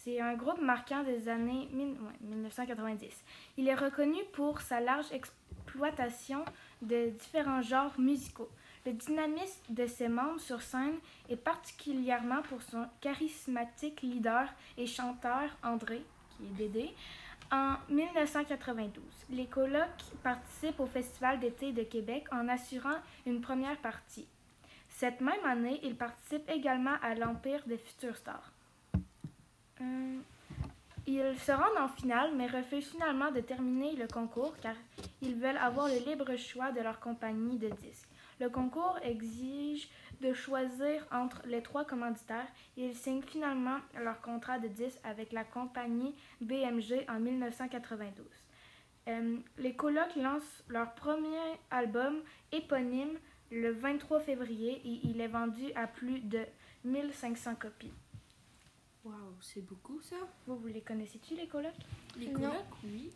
c'est 0.03 0.21
un 0.21 0.35
groupe 0.35 0.61
marquant 0.61 1.03
des 1.03 1.27
années 1.27 1.67
mille- 1.73 1.99
ouais, 2.01 2.17
1990. 2.21 3.23
Il 3.57 3.67
est 3.67 3.75
reconnu 3.75 4.19
pour 4.33 4.61
sa 4.61 4.79
large 4.79 5.11
exploitation 5.11 6.45
de 6.81 7.09
différents 7.09 7.61
genres 7.61 7.99
musicaux. 7.99 8.49
Le 8.85 8.93
dynamisme 8.93 9.61
de 9.69 9.85
ses 9.85 10.07
membres 10.07 10.39
sur 10.39 10.61
scène 10.61 10.95
est 11.29 11.35
particulièrement 11.35 12.41
pour 12.43 12.61
son 12.63 12.85
charismatique 12.99 14.01
leader 14.01 14.47
et 14.77 14.87
chanteur 14.87 15.49
André, 15.63 16.01
qui 16.37 16.43
est 16.45 16.55
Dédé, 16.67 16.89
en 17.51 17.75
1992, 17.89 19.03
les 19.29 19.46
colocs 19.46 20.03
participent 20.24 20.79
au 20.79 20.86
Festival 20.86 21.39
d'été 21.39 21.74
de 21.74 21.84
Québec 21.84 22.25
en 22.31 22.48
assurant 22.48 22.98
une 23.25 23.41
première 23.41 23.77
partie. 23.77 24.27
Cette 24.89 25.20
même 25.20 25.43
année, 25.46 25.79
ils 25.84 25.96
participent 25.96 26.50
également 26.50 26.96
à 27.01 27.15
l'Empire 27.15 27.62
des 27.65 27.77
futures 27.77 28.15
stars. 28.15 28.51
Euh, 29.81 30.20
ils 31.08 31.39
se 31.39 31.51
rendent 31.51 31.77
en 31.79 31.89
finale, 31.89 32.31
mais 32.36 32.48
refusent 32.48 32.91
finalement 32.91 33.31
de 33.31 33.41
terminer 33.41 33.96
le 33.96 34.08
concours 34.08 34.55
car 34.62 34.75
ils 35.22 35.36
veulent 35.36 35.58
avoir 35.58 35.88
le 35.88 36.05
libre 36.05 36.36
choix 36.38 36.72
de 36.72 36.81
leur 36.81 37.00
compagnie 37.00 37.58
de 37.58 37.70
disques. 37.70 38.08
Le 38.39 38.50
concours 38.50 38.98
exige 39.03 39.89
de 40.21 40.33
choisir 40.33 41.05
entre 41.11 41.41
les 41.45 41.61
trois 41.61 41.83
commanditaires 41.83 42.47
et 42.77 42.85
ils 42.85 42.95
signent 42.95 43.23
finalement 43.23 43.77
leur 43.99 44.21
contrat 44.21 44.59
de 44.59 44.67
disque 44.67 44.99
avec 45.03 45.31
la 45.31 45.43
compagnie 45.43 46.15
BMG 46.41 47.05
en 47.09 47.19
1992. 47.19 48.25
Euh, 49.07 49.37
les 49.57 49.75
colocs 49.75 50.15
lancent 50.15 50.63
leur 50.67 50.93
premier 50.93 51.57
album 51.71 52.21
éponyme 52.51 53.17
le 53.51 53.71
23 53.71 54.19
février 54.19 54.81
et 54.85 54.99
il 55.03 55.19
est 55.19 55.27
vendu 55.27 55.71
à 55.75 55.87
plus 55.87 56.19
de 56.19 56.45
1500 56.85 57.55
copies. 57.55 57.91
Waouh, 59.03 59.15
c'est 59.41 59.65
beaucoup 59.65 59.99
ça. 60.01 60.15
Vous, 60.45 60.55
vous 60.55 60.67
les 60.67 60.81
connaissez-tu, 60.81 61.35
les 61.35 61.47
colocs? 61.47 61.73
Les 62.17 62.31
colocs, 62.31 62.51
oui. 62.83 63.11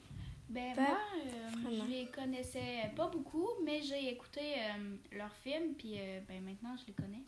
Ben 0.49 0.75
Pas 0.75 0.81
moi, 0.81 0.97
euh, 1.17 1.49
vraiment. 1.51 1.85
je 1.85 1.91
les 1.91 2.05
connaissais 2.07 2.91
pas 2.95 3.07
beaucoup, 3.07 3.47
mais 3.63 3.81
j'ai 3.81 4.09
écouté 4.11 4.41
euh, 4.41 4.95
leurs 5.17 5.33
films, 5.37 5.73
puis 5.77 5.95
euh, 5.97 6.19
ben 6.27 6.43
maintenant 6.43 6.75
je 6.77 6.85
les 6.87 6.93
connais. 6.93 7.23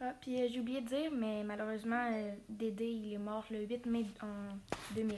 Ah, 0.00 0.14
puis 0.20 0.40
euh, 0.40 0.48
j'ai 0.50 0.60
oublié 0.60 0.80
de 0.80 0.88
dire, 0.88 1.10
mais 1.12 1.42
malheureusement, 1.44 2.10
euh, 2.12 2.34
Dédé, 2.48 2.86
il 2.86 3.12
est 3.14 3.18
mort 3.18 3.44
le 3.50 3.66
8 3.66 3.86
mai 3.86 4.06
en 4.22 4.56
2000. 4.94 5.16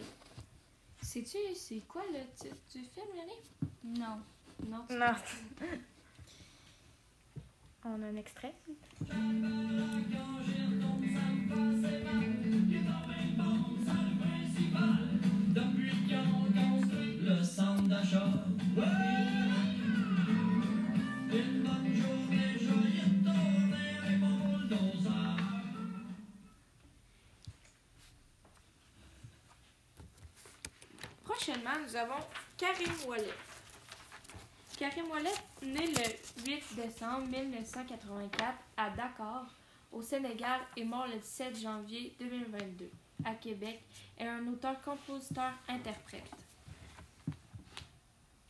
Sais-tu, 1.01 1.39
c'est 1.55 1.81
quoi 1.89 2.03
le 2.13 2.21
titre 2.37 2.57
du 2.73 2.81
film, 2.85 3.07
Yannick? 3.17 3.43
Non. 3.85 4.19
Non. 4.69 4.85
Non. 4.91 5.15
On 7.85 8.03
a 8.03 8.07
un 8.07 8.17
extrait. 8.17 8.55
Le 17.29 17.89
d'achat. 17.89 18.25
Prochainement, 31.25 31.71
nous 31.87 31.97
avons 31.97 32.15
Karim 32.57 32.93
Ouellet. 33.07 33.25
Karim 34.79 35.05
Ouellet, 35.11 35.29
né 35.63 35.87
le 35.87 36.51
8 36.51 36.63
décembre 36.77 37.27
1984 37.29 38.55
à 38.77 38.91
Dakar, 38.91 39.47
au 39.93 40.03
Sénégal, 40.03 40.61
et 40.77 40.85
mort 40.85 41.07
le 41.07 41.19
17 41.19 41.61
janvier 41.61 42.15
2022 42.21 42.91
à 43.25 43.35
Québec, 43.35 43.83
est 44.19 44.27
un 44.27 44.47
auteur-compositeur-interprète. 44.47 46.48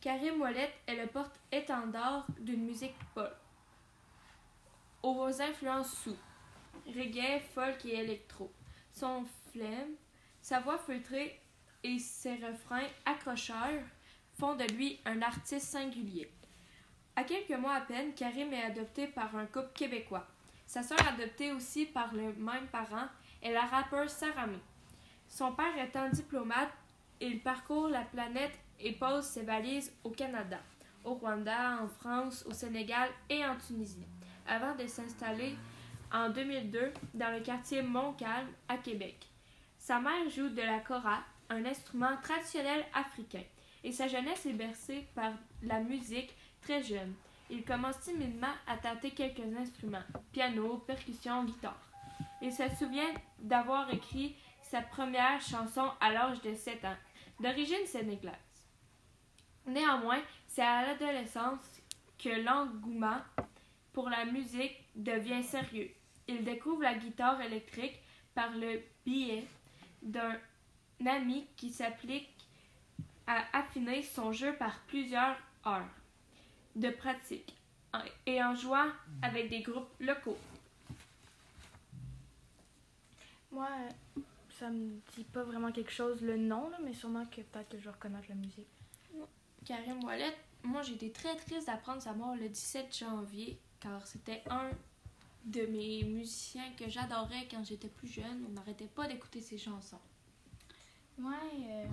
Karim 0.01 0.41
Ouellet 0.41 0.73
est 0.87 0.95
le 0.95 1.07
porte-étendard 1.07 2.25
d'une 2.39 2.63
musique 2.63 2.95
pop, 3.13 3.35
aux 5.03 5.41
influences 5.41 5.93
sous, 6.03 6.15
reggae, 6.87 7.41
folk 7.53 7.83
et 7.83 7.95
électro. 7.95 8.49
Son 8.93 9.25
flemme, 9.51 9.95
sa 10.41 10.61
voix 10.61 10.77
feutrée 10.77 11.41
et 11.83 11.99
ses 11.99 12.35
refrains 12.35 12.87
accrocheurs 13.05 13.83
font 14.37 14.55
de 14.55 14.63
lui 14.73 15.01
un 15.03 15.21
artiste 15.21 15.67
singulier. 15.67 16.31
À 17.17 17.25
quelques 17.25 17.59
mois 17.59 17.75
à 17.75 17.81
peine, 17.81 18.13
Karim 18.13 18.53
est 18.53 18.63
adopté 18.63 19.07
par 19.07 19.35
un 19.35 19.47
couple 19.47 19.73
québécois. 19.73 20.25
Sa 20.65 20.81
sœur 20.81 21.05
adoptée 21.09 21.51
aussi 21.51 21.85
par 21.85 22.13
le 22.13 22.31
même 22.35 22.67
parent 22.71 23.07
est 23.41 23.51
la 23.51 23.65
rappeuse 23.65 24.11
Sarami. 24.11 24.59
Son 25.27 25.51
père 25.51 25.77
étant 25.77 26.07
diplomate, 26.07 26.71
il 27.21 27.41
parcourt 27.41 27.89
la 27.89 28.01
planète 28.01 28.57
et 28.79 28.93
pose 28.93 29.25
ses 29.25 29.43
valises 29.43 29.91
au 30.03 30.09
Canada, 30.09 30.59
au 31.03 31.15
Rwanda, 31.15 31.79
en 31.81 31.87
France, 31.87 32.45
au 32.47 32.53
Sénégal 32.53 33.09
et 33.29 33.45
en 33.45 33.55
Tunisie, 33.57 34.05
avant 34.47 34.75
de 34.75 34.87
s'installer 34.87 35.55
en 36.11 36.29
2002 36.29 36.93
dans 37.13 37.31
le 37.31 37.41
quartier 37.41 37.81
Montcalm 37.81 38.47
à 38.67 38.77
Québec. 38.77 39.27
Sa 39.77 39.99
mère 39.99 40.29
joue 40.29 40.49
de 40.49 40.61
la 40.61 40.79
kora, 40.79 41.19
un 41.49 41.65
instrument 41.65 42.15
traditionnel 42.21 42.85
africain, 42.93 43.43
et 43.83 43.91
sa 43.91 44.07
jeunesse 44.07 44.45
est 44.45 44.53
bercée 44.53 45.07
par 45.15 45.31
la 45.63 45.79
musique 45.79 46.35
très 46.61 46.83
jeune. 46.83 47.13
Il 47.49 47.63
commence 47.63 47.99
timidement 48.01 48.53
à 48.67 48.77
tâter 48.77 49.11
quelques 49.11 49.57
instruments, 49.57 50.03
piano, 50.31 50.77
percussion, 50.85 51.45
guitare. 51.45 51.79
Il 52.41 52.53
se 52.53 52.63
souvient 52.77 53.11
d'avoir 53.39 53.91
écrit 53.93 54.35
sa 54.61 54.81
première 54.81 55.41
chanson 55.41 55.89
à 55.99 56.11
l'âge 56.11 56.41
de 56.41 56.53
7 56.53 56.85
ans, 56.85 56.95
d'origine 57.39 57.85
sénégalaise. 57.85 58.37
Néanmoins, 59.65 60.21
c'est 60.47 60.61
à 60.61 60.87
l'adolescence 60.87 61.81
que 62.17 62.29
l'engouement 62.29 63.19
pour 63.93 64.09
la 64.09 64.25
musique 64.25 64.77
devient 64.95 65.43
sérieux. 65.43 65.91
Il 66.27 66.43
découvre 66.43 66.83
la 66.83 66.95
guitare 66.95 67.41
électrique 67.41 67.99
par 68.33 68.51
le 68.51 68.81
biais 69.05 69.45
d'un 70.01 70.37
ami 71.05 71.45
qui 71.55 71.69
s'applique 71.69 72.29
à 73.27 73.43
affiner 73.57 74.01
son 74.03 74.31
jeu 74.31 74.53
par 74.53 74.79
plusieurs 74.87 75.37
heures 75.65 75.85
de 76.75 76.89
pratique 76.89 77.55
et 78.25 78.43
en 78.43 78.55
jouant 78.55 78.89
avec 79.21 79.49
des 79.49 79.61
groupes 79.61 79.93
locaux. 79.99 80.37
Moi, 83.51 83.67
euh, 83.67 84.21
ça 84.59 84.69
me 84.69 84.99
dit 85.15 85.23
pas 85.23 85.43
vraiment 85.43 85.71
quelque 85.71 85.91
chose 85.91 86.21
le 86.21 86.37
nom, 86.37 86.69
là, 86.69 86.77
mais 86.83 86.93
sûrement 86.93 87.25
que 87.25 87.41
peut-être 87.41 87.69
que 87.69 87.77
je 87.77 87.85
vais 87.85 87.91
reconnaître 87.91 88.27
la 88.29 88.35
musique. 88.35 88.67
Karim 89.65 90.03
Ouellet, 90.03 90.35
moi 90.63 90.81
j'ai 90.81 90.93
été 90.93 91.11
très 91.11 91.35
triste 91.35 91.67
d'apprendre 91.67 92.01
sa 92.01 92.13
mort 92.13 92.35
le 92.35 92.49
17 92.49 92.97
janvier 92.97 93.59
car 93.79 94.05
c'était 94.07 94.41
un 94.49 94.69
de 95.45 95.65
mes 95.67 96.03
musiciens 96.03 96.71
que 96.77 96.89
j'adorais 96.89 97.47
quand 97.49 97.63
j'étais 97.63 97.87
plus 97.87 98.07
jeune. 98.07 98.45
On 98.49 98.53
n'arrêtait 98.53 98.87
pas 98.87 99.07
d'écouter 99.07 99.41
ses 99.41 99.57
chansons. 99.57 99.99
Moi, 101.17 101.35
euh, 101.69 101.85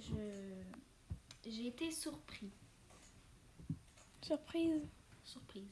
je 0.00 1.50
j'ai 1.50 1.68
été 1.68 1.90
surpris. 1.90 2.50
Surprise. 4.22 4.82
Surprise. 5.24 5.64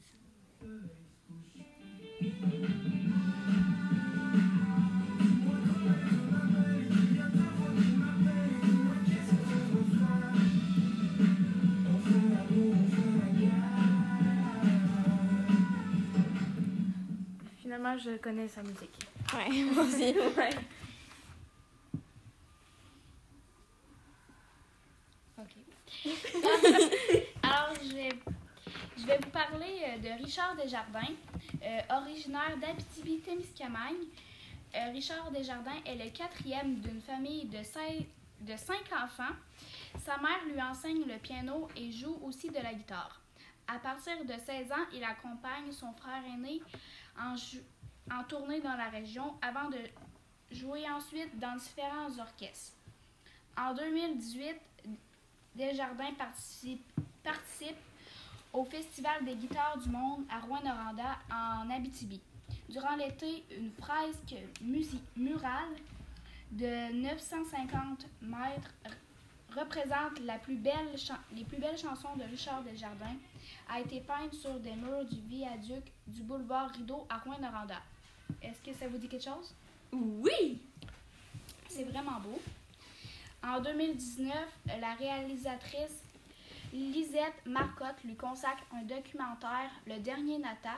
Finalement, 17.77 17.97
je 17.99 18.17
connais 18.17 18.47
sa 18.47 18.63
musique. 18.63 18.97
Ouais, 19.35 19.49
moi 19.71 19.83
aussi. 19.83 20.15
OK. 25.37 25.45
Alors, 27.43 27.75
je 27.83 27.93
vais, 27.95 28.09
je 28.97 29.05
vais 29.05 29.17
vous 29.23 29.29
parler 29.29 29.83
euh, 29.85 29.97
de 29.99 30.23
Richard 30.23 30.55
Desjardins, 30.55 31.13
euh, 31.63 31.79
originaire 31.91 32.57
d'Abitibi-Témiscamingue. 32.59 34.07
Euh, 34.75 34.91
Richard 34.91 35.29
Desjardins 35.31 35.79
est 35.85 36.03
le 36.03 36.09
quatrième 36.09 36.79
d'une 36.79 37.01
famille 37.01 37.45
de, 37.45 37.61
cinq- 37.61 38.07
de 38.41 38.55
cinq 38.57 38.85
enfants. 38.91 39.35
Sa 40.03 40.17
mère 40.17 40.43
lui 40.51 40.59
enseigne 40.59 41.03
le 41.07 41.19
piano 41.19 41.67
et 41.75 41.91
joue 41.91 42.17
aussi 42.25 42.49
de 42.49 42.55
la 42.55 42.73
guitare. 42.73 43.21
À 43.67 43.79
partir 43.79 44.23
de 44.23 44.33
16 44.33 44.71
ans, 44.71 44.85
il 44.93 45.03
accompagne 45.03 45.71
son 45.71 45.91
frère 45.93 46.23
aîné 46.33 46.61
en, 47.19 48.23
tournée 48.23 48.61
dans 48.61 48.75
la 48.75 48.89
région 48.89 49.35
avant 49.41 49.69
de 49.69 49.77
jouer 50.51 50.89
ensuite 50.89 51.37
dans 51.37 51.55
différents 51.57 52.17
orchestres. 52.17 52.77
En 53.57 53.73
2018, 53.73 54.55
Desjardins 55.55 56.13
participe, 56.13 56.85
au 58.53 58.63
Festival 58.63 59.25
des 59.25 59.35
guitares 59.35 59.77
du 59.77 59.89
monde 59.89 60.23
à 60.29 60.39
Rouen-Noranda 60.39 61.17
en 61.29 61.69
Abitibi. 61.69 62.21
Durant 62.69 62.95
l'été, 62.95 63.43
une 63.51 63.71
fresque 63.71 64.35
murale 65.17 65.75
de 66.51 66.93
950 66.93 68.05
mètres 68.21 68.73
représente 69.55 70.19
les 70.19 70.37
plus 70.39 70.55
belles 70.55 71.77
chansons 71.77 72.15
de 72.15 72.23
Richard 72.23 72.63
Desjardins 72.63 73.17
a 73.69 73.79
été 73.79 74.01
peinte 74.01 74.33
sur 74.33 74.59
des 74.59 74.73
murs 74.73 75.05
du 75.05 75.19
viaduc 75.21 75.91
du 76.07 76.23
boulevard 76.23 76.71
Rideau 76.71 77.05
à 77.09 77.17
Rouen-Noranda. 77.17 77.81
Est-ce 78.41 78.61
que 78.61 78.73
ça 78.77 78.87
vous 78.87 78.97
dit 78.97 79.07
quelque 79.07 79.25
chose? 79.25 79.53
Oui! 79.91 80.61
C'est 81.69 81.83
vraiment 81.83 82.19
beau. 82.19 82.39
En 83.43 83.61
2019, 83.61 84.33
la 84.79 84.93
réalisatrice 84.95 86.03
Lisette 86.73 87.45
Marcotte 87.45 88.03
lui 88.03 88.15
consacre 88.15 88.63
un 88.73 88.83
documentaire, 88.83 89.71
Le 89.85 89.99
Dernier 89.99 90.37
Nata. 90.37 90.75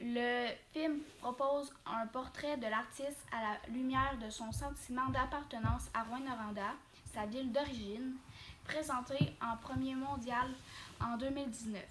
Le 0.00 0.48
film 0.72 1.00
propose 1.20 1.72
un 1.86 2.06
portrait 2.06 2.56
de 2.56 2.66
l'artiste 2.66 3.24
à 3.30 3.42
la 3.42 3.72
lumière 3.72 4.16
de 4.24 4.30
son 4.30 4.50
sentiment 4.50 5.08
d'appartenance 5.10 5.88
à 5.94 6.02
Rouen-Noranda, 6.04 6.74
sa 7.14 7.26
ville 7.26 7.52
d'origine, 7.52 8.14
présenté 8.64 9.34
en 9.40 9.56
premier 9.56 9.94
mondial 9.94 10.48
en 11.00 11.16
2019 11.16 11.82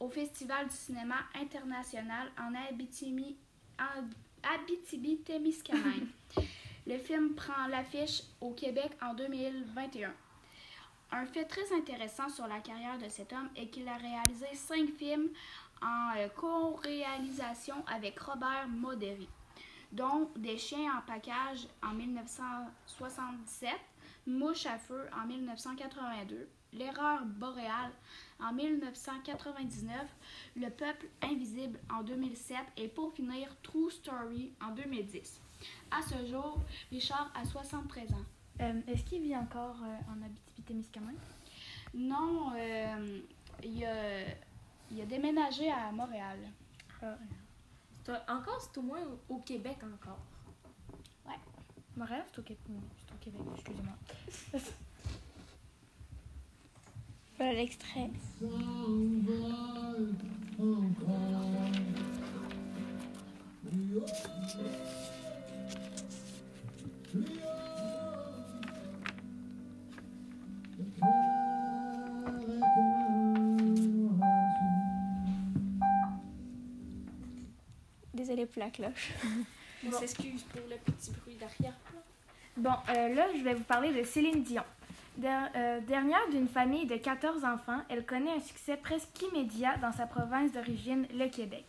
au 0.00 0.08
Festival 0.08 0.68
du 0.68 0.74
cinéma 0.74 1.14
international 1.40 2.30
en 2.36 2.52
Abitibi, 2.68 3.36
en 3.78 4.02
Abitibi-Témiscamingue. 4.42 6.08
Le 6.86 6.98
film 6.98 7.34
prend 7.34 7.68
l'affiche 7.68 8.22
au 8.40 8.50
Québec 8.50 8.90
en 9.00 9.14
2021. 9.14 10.12
Un 11.12 11.26
fait 11.26 11.44
très 11.44 11.72
intéressant 11.72 12.28
sur 12.28 12.48
la 12.48 12.58
carrière 12.58 12.98
de 12.98 13.08
cet 13.08 13.32
homme 13.32 13.48
est 13.54 13.68
qu'il 13.68 13.86
a 13.86 13.96
réalisé 13.96 14.46
cinq 14.54 14.88
films 14.98 15.28
en 15.80 16.16
euh, 16.16 16.28
co-réalisation 16.34 17.76
avec 17.86 18.18
Robert 18.18 18.66
Moderi, 18.68 19.28
dont 19.92 20.30
Des 20.36 20.58
chiens 20.58 20.98
en 20.98 21.02
package 21.06 21.66
en 21.82 21.92
1977, 21.94 23.70
Mouche 24.26 24.66
à 24.66 24.78
feu 24.78 25.02
en 25.22 25.26
1982, 25.26 26.48
L'erreur 26.74 27.24
boréale 27.26 27.92
en 28.40 28.52
1999, 28.54 29.94
Le 30.56 30.68
peuple 30.70 31.06
invisible 31.22 31.78
en 31.92 32.02
2007 32.02 32.56
et 32.78 32.88
pour 32.88 33.12
finir 33.12 33.48
True 33.62 33.90
Story 33.90 34.52
en 34.62 34.70
2010. 34.74 35.40
À 35.90 36.00
ce 36.02 36.26
jour, 36.26 36.58
Richard 36.90 37.30
a 37.34 37.44
73 37.44 38.12
ans. 38.12 38.24
Euh, 38.60 38.80
Est-ce 38.88 39.04
qu'il 39.04 39.22
vit 39.22 39.36
encore 39.36 39.76
euh, 39.82 40.12
en 40.12 40.24
Abitibi-Témiscamingue? 40.24 41.16
Non, 41.94 42.52
euh, 42.56 43.20
il, 43.62 43.84
a, 43.84 44.22
il 44.90 45.00
a 45.00 45.04
déménagé 45.06 45.70
à 45.70 45.92
Montréal. 45.92 46.38
Un- 47.02 47.16
Encore, 48.28 48.60
c'est 48.60 48.78
au 48.78 48.82
moins 48.82 49.00
au, 49.28 49.38
Québec 49.38 49.78
encore. 49.82 50.18
Montréal, 51.96 52.24
c'est 52.32 52.38
au, 52.38 52.42
Québec. 52.42 52.62
c'est 52.96 53.14
au 53.14 53.18
Québec, 53.18 53.42
excusez-moi. 53.54 53.94
Voilà 57.38 57.54
l'extrait. 57.54 58.10
La 78.56 78.70
cloche. 78.70 79.12
On 79.86 79.90
s'excuse 79.92 80.42
pour 80.44 80.60
le 80.68 80.76
petit 80.76 81.10
bruit 81.10 81.34
derrière. 81.36 81.74
Bon, 82.56 82.70
euh, 82.90 83.14
là, 83.14 83.26
je 83.36 83.42
vais 83.42 83.54
vous 83.54 83.64
parler 83.64 83.92
de 83.92 84.04
Céline 84.04 84.42
Dion. 84.42 84.62
Der- 85.16 85.50
euh, 85.56 85.80
dernière 85.80 86.26
d'une 86.30 86.48
famille 86.48 86.86
de 86.86 86.96
14 86.96 87.44
enfants, 87.44 87.80
elle 87.88 88.04
connaît 88.06 88.32
un 88.32 88.40
succès 88.40 88.76
presque 88.76 89.08
immédiat 89.22 89.76
dans 89.78 89.92
sa 89.92 90.06
province 90.06 90.52
d'origine, 90.52 91.06
le 91.14 91.28
Québec. 91.28 91.64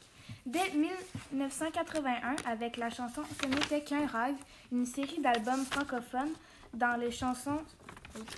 Dès 0.45 0.69
1981, 0.71 2.35
avec 2.45 2.77
la 2.77 2.89
chanson 2.89 3.21
Ce 3.41 3.47
n'était 3.47 3.81
qu'un 3.81 4.05
rêve, 4.05 4.35
une 4.71 4.85
série 4.85 5.19
d'albums 5.19 5.65
francophones 5.65 6.31
dans 6.73 6.95
les 6.99 7.11
chansons 7.11 7.61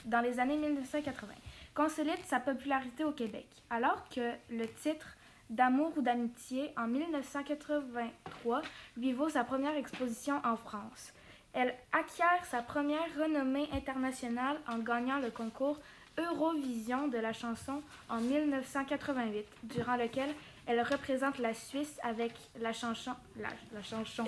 dans 0.06 0.22
les 0.22 0.40
années 0.40 0.58
1980, 0.58 1.34
consolide 1.74 2.24
sa 2.26 2.40
popularité 2.40 3.04
au 3.04 3.12
Québec, 3.12 3.46
alors 3.70 4.08
que 4.10 4.32
le 4.50 4.66
titre 4.82 5.15
D'amour 5.50 5.94
ou 5.98 6.02
d'amitié 6.02 6.72
en 6.76 6.88
1983 6.88 8.62
lui 8.98 9.14
vaut 9.14 9.30
sa 9.30 9.44
première 9.44 9.76
exposition 9.76 10.42
en 10.44 10.56
France. 10.56 11.14
Elle 11.54 11.74
acquiert 11.92 12.44
sa 12.50 12.62
première 12.62 13.08
renommée 13.18 13.70
internationale 13.72 14.58
en 14.68 14.80
gagnant 14.80 15.20
le 15.20 15.30
concours 15.30 15.80
Eurovision 16.18 17.08
de 17.08 17.18
la 17.18 17.34
chanson 17.34 17.82
en 18.10 18.20
1988, 18.22 19.46
durant 19.64 19.98
lequel 19.98 20.30
elle 20.66 20.82
représente 20.82 21.40
la 21.40 21.54
Suisse 21.54 22.00
avec 22.04 22.32
la 22.60 22.74
chanson 22.74 23.12
la, 23.38 23.50
la 23.74 23.84
chanson 23.84 24.24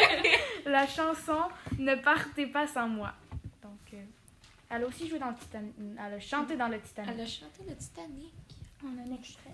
la 0.66 0.86
chanson 0.86 1.38
Ne 1.78 1.96
partez 1.96 2.46
pas 2.46 2.66
sans 2.66 2.88
moi. 2.88 3.12
Donc 3.62 3.72
euh, 3.92 4.02
elle 4.70 4.84
a 4.84 4.86
aussi 4.86 5.08
joué 5.08 5.18
dans 5.18 5.30
le 5.30 5.34
Titanic, 5.36 5.74
elle 5.78 6.14
a 6.14 6.20
chanté 6.20 6.56
dans 6.56 6.68
le 6.68 6.80
Titanic. 6.80 7.10
Elle 7.14 7.20
a 7.20 7.26
chanté 7.26 7.62
le 7.68 7.76
Titanic. 7.76 8.32
On 8.84 8.98
a 8.98 9.02
un 9.02 9.14
extrait. 9.14 9.50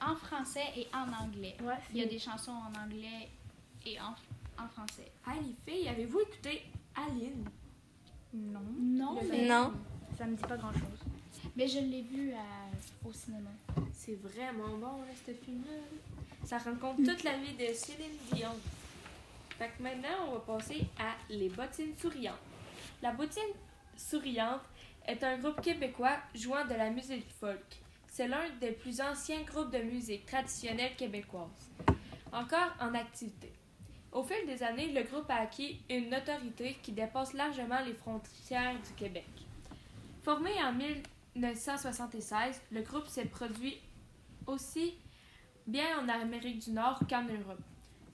En 0.00 0.16
français 0.16 0.64
et 0.76 0.86
en 0.94 1.12
anglais. 1.24 1.56
Ouais, 1.62 1.74
Il 1.92 1.98
y 1.98 2.02
a 2.02 2.06
des 2.06 2.18
chansons 2.18 2.52
en 2.52 2.84
anglais 2.84 3.28
et 3.84 3.98
en, 4.00 4.14
en 4.62 4.68
français. 4.68 5.10
Hey 5.26 5.40
les 5.66 5.72
filles, 5.72 5.88
avez-vous 5.88 6.20
écouté 6.20 6.62
Aline? 6.94 7.44
Non, 8.34 8.60
Non, 8.78 9.18
mais, 9.28 9.48
Non. 9.48 9.72
ça 10.16 10.26
me 10.26 10.36
dit 10.36 10.42
pas 10.42 10.56
grand 10.56 10.72
chose. 10.72 11.05
Mais 11.56 11.66
je 11.68 11.78
l'ai 11.78 12.02
vu 12.02 12.32
à- 12.32 13.06
au 13.08 13.12
cinéma. 13.12 13.50
C'est 13.92 14.14
vraiment 14.22 14.76
bon, 14.78 15.02
là, 15.02 15.12
ce 15.26 15.32
film-là. 15.32 15.72
Ça 16.44 16.58
raconte 16.58 16.98
toute 17.04 17.24
la 17.24 17.36
vie 17.38 17.54
de 17.54 17.72
Céline 17.74 18.16
Dion. 18.32 18.54
Fait 19.58 19.70
que 19.76 19.82
maintenant, 19.82 20.28
on 20.28 20.32
va 20.32 20.40
passer 20.40 20.82
à 20.98 21.14
Les 21.30 21.48
Bottines 21.48 21.96
Souriantes. 21.98 22.34
La 23.02 23.12
Bottine 23.12 23.42
Souriante 23.96 24.62
est 25.06 25.22
un 25.24 25.38
groupe 25.38 25.60
québécois 25.62 26.18
jouant 26.34 26.64
de 26.66 26.74
la 26.74 26.90
musique 26.90 27.26
folk. 27.40 27.64
C'est 28.08 28.28
l'un 28.28 28.48
des 28.60 28.72
plus 28.72 29.00
anciens 29.00 29.42
groupes 29.42 29.70
de 29.72 29.78
musique 29.78 30.26
traditionnelle 30.26 30.94
québécoise, 30.96 31.48
encore 32.32 32.74
en 32.80 32.94
activité. 32.94 33.52
Au 34.12 34.22
fil 34.22 34.46
des 34.46 34.62
années, 34.62 34.92
le 34.92 35.02
groupe 35.02 35.28
a 35.30 35.36
acquis 35.40 35.80
une 35.90 36.08
notoriété 36.10 36.76
qui 36.82 36.92
dépasse 36.92 37.34
largement 37.34 37.80
les 37.84 37.92
frontières 37.94 38.74
du 38.74 38.92
Québec. 38.96 39.26
Formé 40.22 40.50
en 40.62 40.72
1976, 41.36 42.62
le 42.72 42.82
groupe 42.82 43.06
s'est 43.06 43.26
produit 43.26 43.78
aussi 44.46 44.94
bien 45.66 46.00
en 46.00 46.08
Amérique 46.08 46.60
du 46.60 46.70
Nord 46.70 47.00
qu'en 47.08 47.24
Europe. 47.24 47.60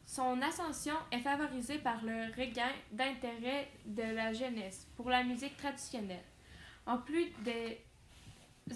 Son 0.05 0.43
ascension 0.43 0.95
est 1.11 1.21
favorisée 1.21 1.79
par 1.79 2.03
le 2.05 2.27
regain 2.37 2.73
d'intérêt 2.91 3.71
de 3.87 4.03
la 4.03 4.33
jeunesse 4.33 4.87
pour 4.97 5.09
la 5.09 5.23
musique 5.23 5.57
traditionnelle. 5.57 6.25
En 6.87 6.99
plus 6.99 7.31
des 7.45 7.81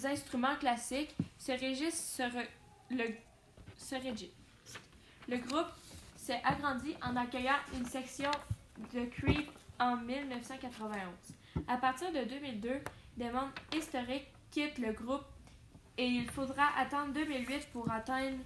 instruments 0.05 0.55
classiques, 0.55 1.15
ce 1.37 1.51
registre 1.51 2.23
le, 2.89 3.03
se 3.77 3.95
régit. 3.95 4.31
Le 5.27 5.37
groupe 5.37 5.67
s'est 6.15 6.41
agrandi 6.43 6.95
en 7.03 7.15
accueillant 7.17 7.59
une 7.73 7.85
section 7.85 8.31
de 8.93 9.05
Creed 9.05 9.45
en 9.79 9.97
1991. 9.97 11.01
À 11.67 11.77
partir 11.77 12.11
de 12.13 12.23
2002, 12.23 12.79
des 13.17 13.29
membres 13.29 13.53
historiques 13.75 14.27
quittent 14.51 14.77
le 14.77 14.93
groupe 14.93 15.25
et 15.97 16.05
il 16.05 16.29
faudra 16.29 16.67
attendre 16.77 17.13
2008 17.13 17.69
pour 17.71 17.89
atteindre 17.91 18.37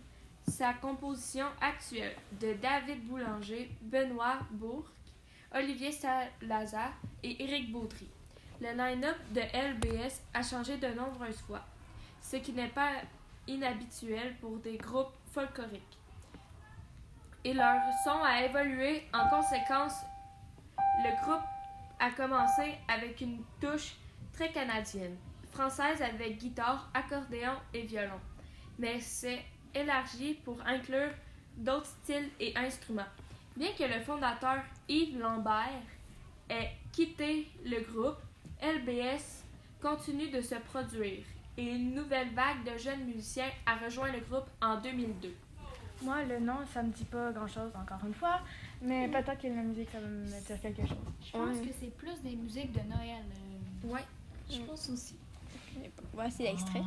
sa 0.47 0.73
composition 0.73 1.45
actuelle 1.61 2.15
de 2.39 2.53
David 2.53 3.05
Boulanger, 3.05 3.69
Benoît 3.81 4.39
Bourque, 4.51 4.87
Olivier 5.53 5.91
Salazar 5.91 6.91
et 7.23 7.43
Éric 7.43 7.71
Baudry. 7.71 8.07
Le 8.61 8.71
line-up 8.71 9.17
de 9.31 9.41
LBS 9.41 10.21
a 10.33 10.43
changé 10.43 10.77
de 10.77 10.87
nombreuses 10.87 11.41
fois, 11.41 11.61
ce 12.21 12.37
qui 12.37 12.53
n'est 12.53 12.67
pas 12.67 12.93
inhabituel 13.47 14.35
pour 14.39 14.57
des 14.57 14.77
groupes 14.77 15.13
folkloriques. 15.31 15.97
Et 17.43 17.53
leur 17.53 17.81
son 18.03 18.21
a 18.23 18.43
évolué 18.43 19.03
en 19.13 19.27
conséquence. 19.29 19.95
Le 21.03 21.23
groupe 21.23 21.43
a 21.99 22.11
commencé 22.11 22.75
avec 22.87 23.19
une 23.21 23.43
touche 23.59 23.95
très 24.33 24.51
canadienne, 24.51 25.17
française 25.51 26.01
avec 26.01 26.37
guitare, 26.37 26.89
accordéon 26.93 27.53
et 27.73 27.81
violon, 27.83 28.19
mais 28.79 28.99
s'est 28.99 29.43
élargi 29.73 30.33
pour 30.45 30.57
inclure 30.65 31.11
d'autres 31.57 31.87
styles 31.87 32.29
et 32.39 32.55
instruments. 32.57 33.05
Bien 33.55 33.71
que 33.77 33.83
le 33.83 34.01
fondateur 34.01 34.61
Yves 34.87 35.19
Lambert 35.19 35.83
ait 36.49 36.71
quitté 36.91 37.47
le 37.65 37.81
groupe, 37.81 38.17
LBS 38.61 39.43
continue 39.81 40.29
de 40.29 40.41
se 40.41 40.55
produire 40.55 41.23
et 41.57 41.63
une 41.63 41.93
nouvelle 41.93 42.29
vague 42.33 42.63
de 42.63 42.77
jeunes 42.77 43.05
musiciens 43.05 43.49
a 43.65 43.75
rejoint 43.75 44.11
le 44.11 44.19
groupe 44.19 44.47
en 44.61 44.79
2002. 44.79 45.33
Moi, 46.03 46.23
le 46.23 46.39
nom, 46.39 46.55
ça 46.73 46.81
me 46.81 46.89
dit 46.91 47.03
pas 47.05 47.31
grand-chose, 47.31 47.71
encore 47.75 47.99
une 48.07 48.13
fois, 48.13 48.39
mais 48.81 49.07
peut-être 49.07 49.39
que 49.39 49.47
la 49.47 49.61
musique, 49.61 49.89
ça 49.91 49.99
va 49.99 50.07
me 50.07 50.25
dire 50.25 50.61
quelque 50.61 50.87
chose. 50.87 50.97
Je 51.23 51.31
pense 51.31 51.57
que 51.59 51.73
c'est 51.79 51.95
plus 51.95 52.19
des 52.23 52.35
musiques 52.35 52.71
de 52.71 52.79
Noël. 52.89 53.23
euh. 53.85 53.87
Ouais, 53.93 54.03
je 54.49 54.59
pense 54.61 54.89
aussi. 54.89 55.15
Voici 56.13 56.43
l'extrait. 56.43 56.81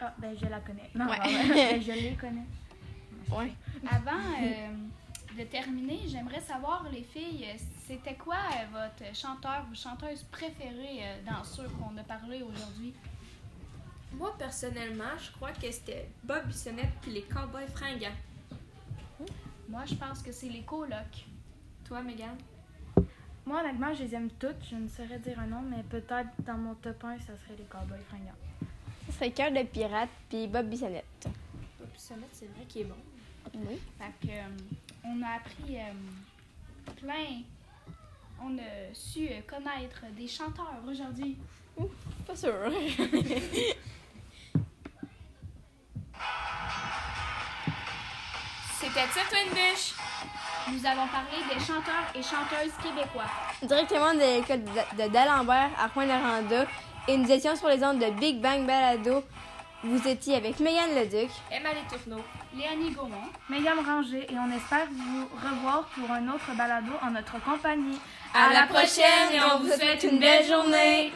Ah, 0.00 0.14
ben 0.18 0.34
je 0.40 0.46
la 0.48 0.60
connais. 0.60 0.90
Non, 0.94 1.06
Ouais. 1.06 1.18
ben, 1.22 1.82
je 1.82 1.92
les 1.92 2.16
connais. 2.16 2.46
Ouais. 3.30 3.52
Avant 3.88 4.18
euh, 4.42 4.74
de 5.36 5.44
terminer, 5.44 6.00
j'aimerais 6.08 6.40
savoir, 6.40 6.86
les 6.90 7.02
filles, 7.02 7.46
euh, 7.46 7.58
c'était 7.86 8.14
quoi 8.14 8.36
euh, 8.36 8.66
votre 8.72 9.14
chanteur 9.14 9.64
ou 9.70 9.74
chanteuse 9.74 10.22
préférée 10.24 11.00
euh, 11.02 11.16
dans 11.24 11.44
ceux 11.44 11.68
qu'on 11.68 11.96
a 11.96 12.02
parlé 12.02 12.42
aujourd'hui? 12.42 12.94
Moi, 14.12 14.34
personnellement, 14.38 15.16
je 15.18 15.30
crois 15.32 15.52
que 15.52 15.70
c'était 15.70 16.08
Bob 16.24 16.46
Bissonnette 16.46 16.92
puis 17.00 17.12
les 17.12 17.22
Cowboys 17.22 17.68
fringants. 17.68 18.16
Moi, 19.68 19.84
je 19.86 19.94
pense 19.94 20.20
que 20.20 20.32
c'est 20.32 20.48
les 20.48 20.62
colocs. 20.62 21.26
Toi, 21.84 22.02
Megan? 22.02 22.36
Moi, 23.46 23.60
honnêtement, 23.60 23.94
je 23.94 24.02
les 24.02 24.14
aime 24.14 24.30
toutes. 24.30 24.64
Je 24.68 24.74
ne 24.74 24.88
saurais 24.88 25.18
dire 25.20 25.38
un 25.38 25.46
nom, 25.46 25.62
mais 25.62 25.82
peut-être 25.84 26.30
dans 26.40 26.58
mon 26.58 26.74
top 26.74 27.04
1, 27.04 27.18
ça 27.18 27.26
serait 27.26 27.56
les 27.56 27.64
Cowboys 27.64 28.02
fringants. 28.08 28.34
Ce 29.06 29.12
serait 29.12 29.30
Cœur 29.30 29.52
de 29.52 29.62
pirate 29.62 30.08
puis 30.28 30.48
Bob 30.48 30.68
Bissonnette. 30.68 31.28
Bob 31.78 31.88
Bissonnette, 31.92 32.30
c'est 32.32 32.46
vrai 32.46 32.64
qu'il 32.68 32.82
est 32.82 32.84
bon. 32.84 32.96
Oui. 33.54 33.78
Fait 33.98 34.26
que, 34.26 34.32
euh, 34.32 34.48
on 35.04 35.22
a 35.22 35.36
appris 35.36 35.76
euh, 35.76 35.92
plein. 37.00 37.42
On 38.42 38.56
a 38.58 38.94
su 38.94 39.28
euh, 39.28 39.40
connaître 39.46 40.02
des 40.16 40.28
chanteurs 40.28 40.80
aujourd'hui. 40.88 41.36
Pas 42.26 42.36
sûr. 42.36 42.54
C'était 48.80 49.06
ça, 49.12 49.20
Twinbish? 49.28 49.94
Nous 50.72 50.86
allons 50.86 51.06
parler 51.08 51.42
des 51.52 51.60
chanteurs 51.60 52.06
et 52.14 52.22
chanteuses 52.22 52.72
québécois. 52.82 53.24
Directement 53.62 54.14
de 54.14 54.20
l'école 54.20 54.64
de, 54.64 55.08
d'Alembert 55.12 55.70
à 55.78 55.86
Rouyn-Noranda. 55.88 56.66
Et 57.08 57.16
nous 57.16 57.30
étions 57.30 57.56
sur 57.56 57.68
les 57.68 57.82
ondes 57.84 57.98
de 57.98 58.10
Big 58.18 58.40
Bang 58.40 58.66
Balado. 58.66 59.22
Vous 59.82 60.06
étiez 60.08 60.36
avec 60.36 60.60
Megan 60.60 60.94
Leduc. 60.94 61.30
Emma 61.50 61.70
Les 61.72 61.86
Tourneaux. 61.88 62.22
Léonie 62.56 62.90
Gaumont. 62.90 63.30
Mégane 63.48 63.78
Ranger 63.86 64.26
et 64.28 64.36
on 64.36 64.50
espère 64.56 64.86
vous 64.90 65.28
revoir 65.36 65.84
pour 65.94 66.10
un 66.10 66.26
autre 66.28 66.50
balado 66.56 66.92
en 67.02 67.10
notre 67.12 67.40
compagnie. 67.42 67.98
À 68.34 68.52
la 68.52 68.66
prochaine 68.66 69.32
et 69.32 69.40
on 69.54 69.60
vous 69.60 69.70
souhaite 69.70 70.02
une 70.02 70.18
belle 70.18 70.46
journée! 70.46 71.12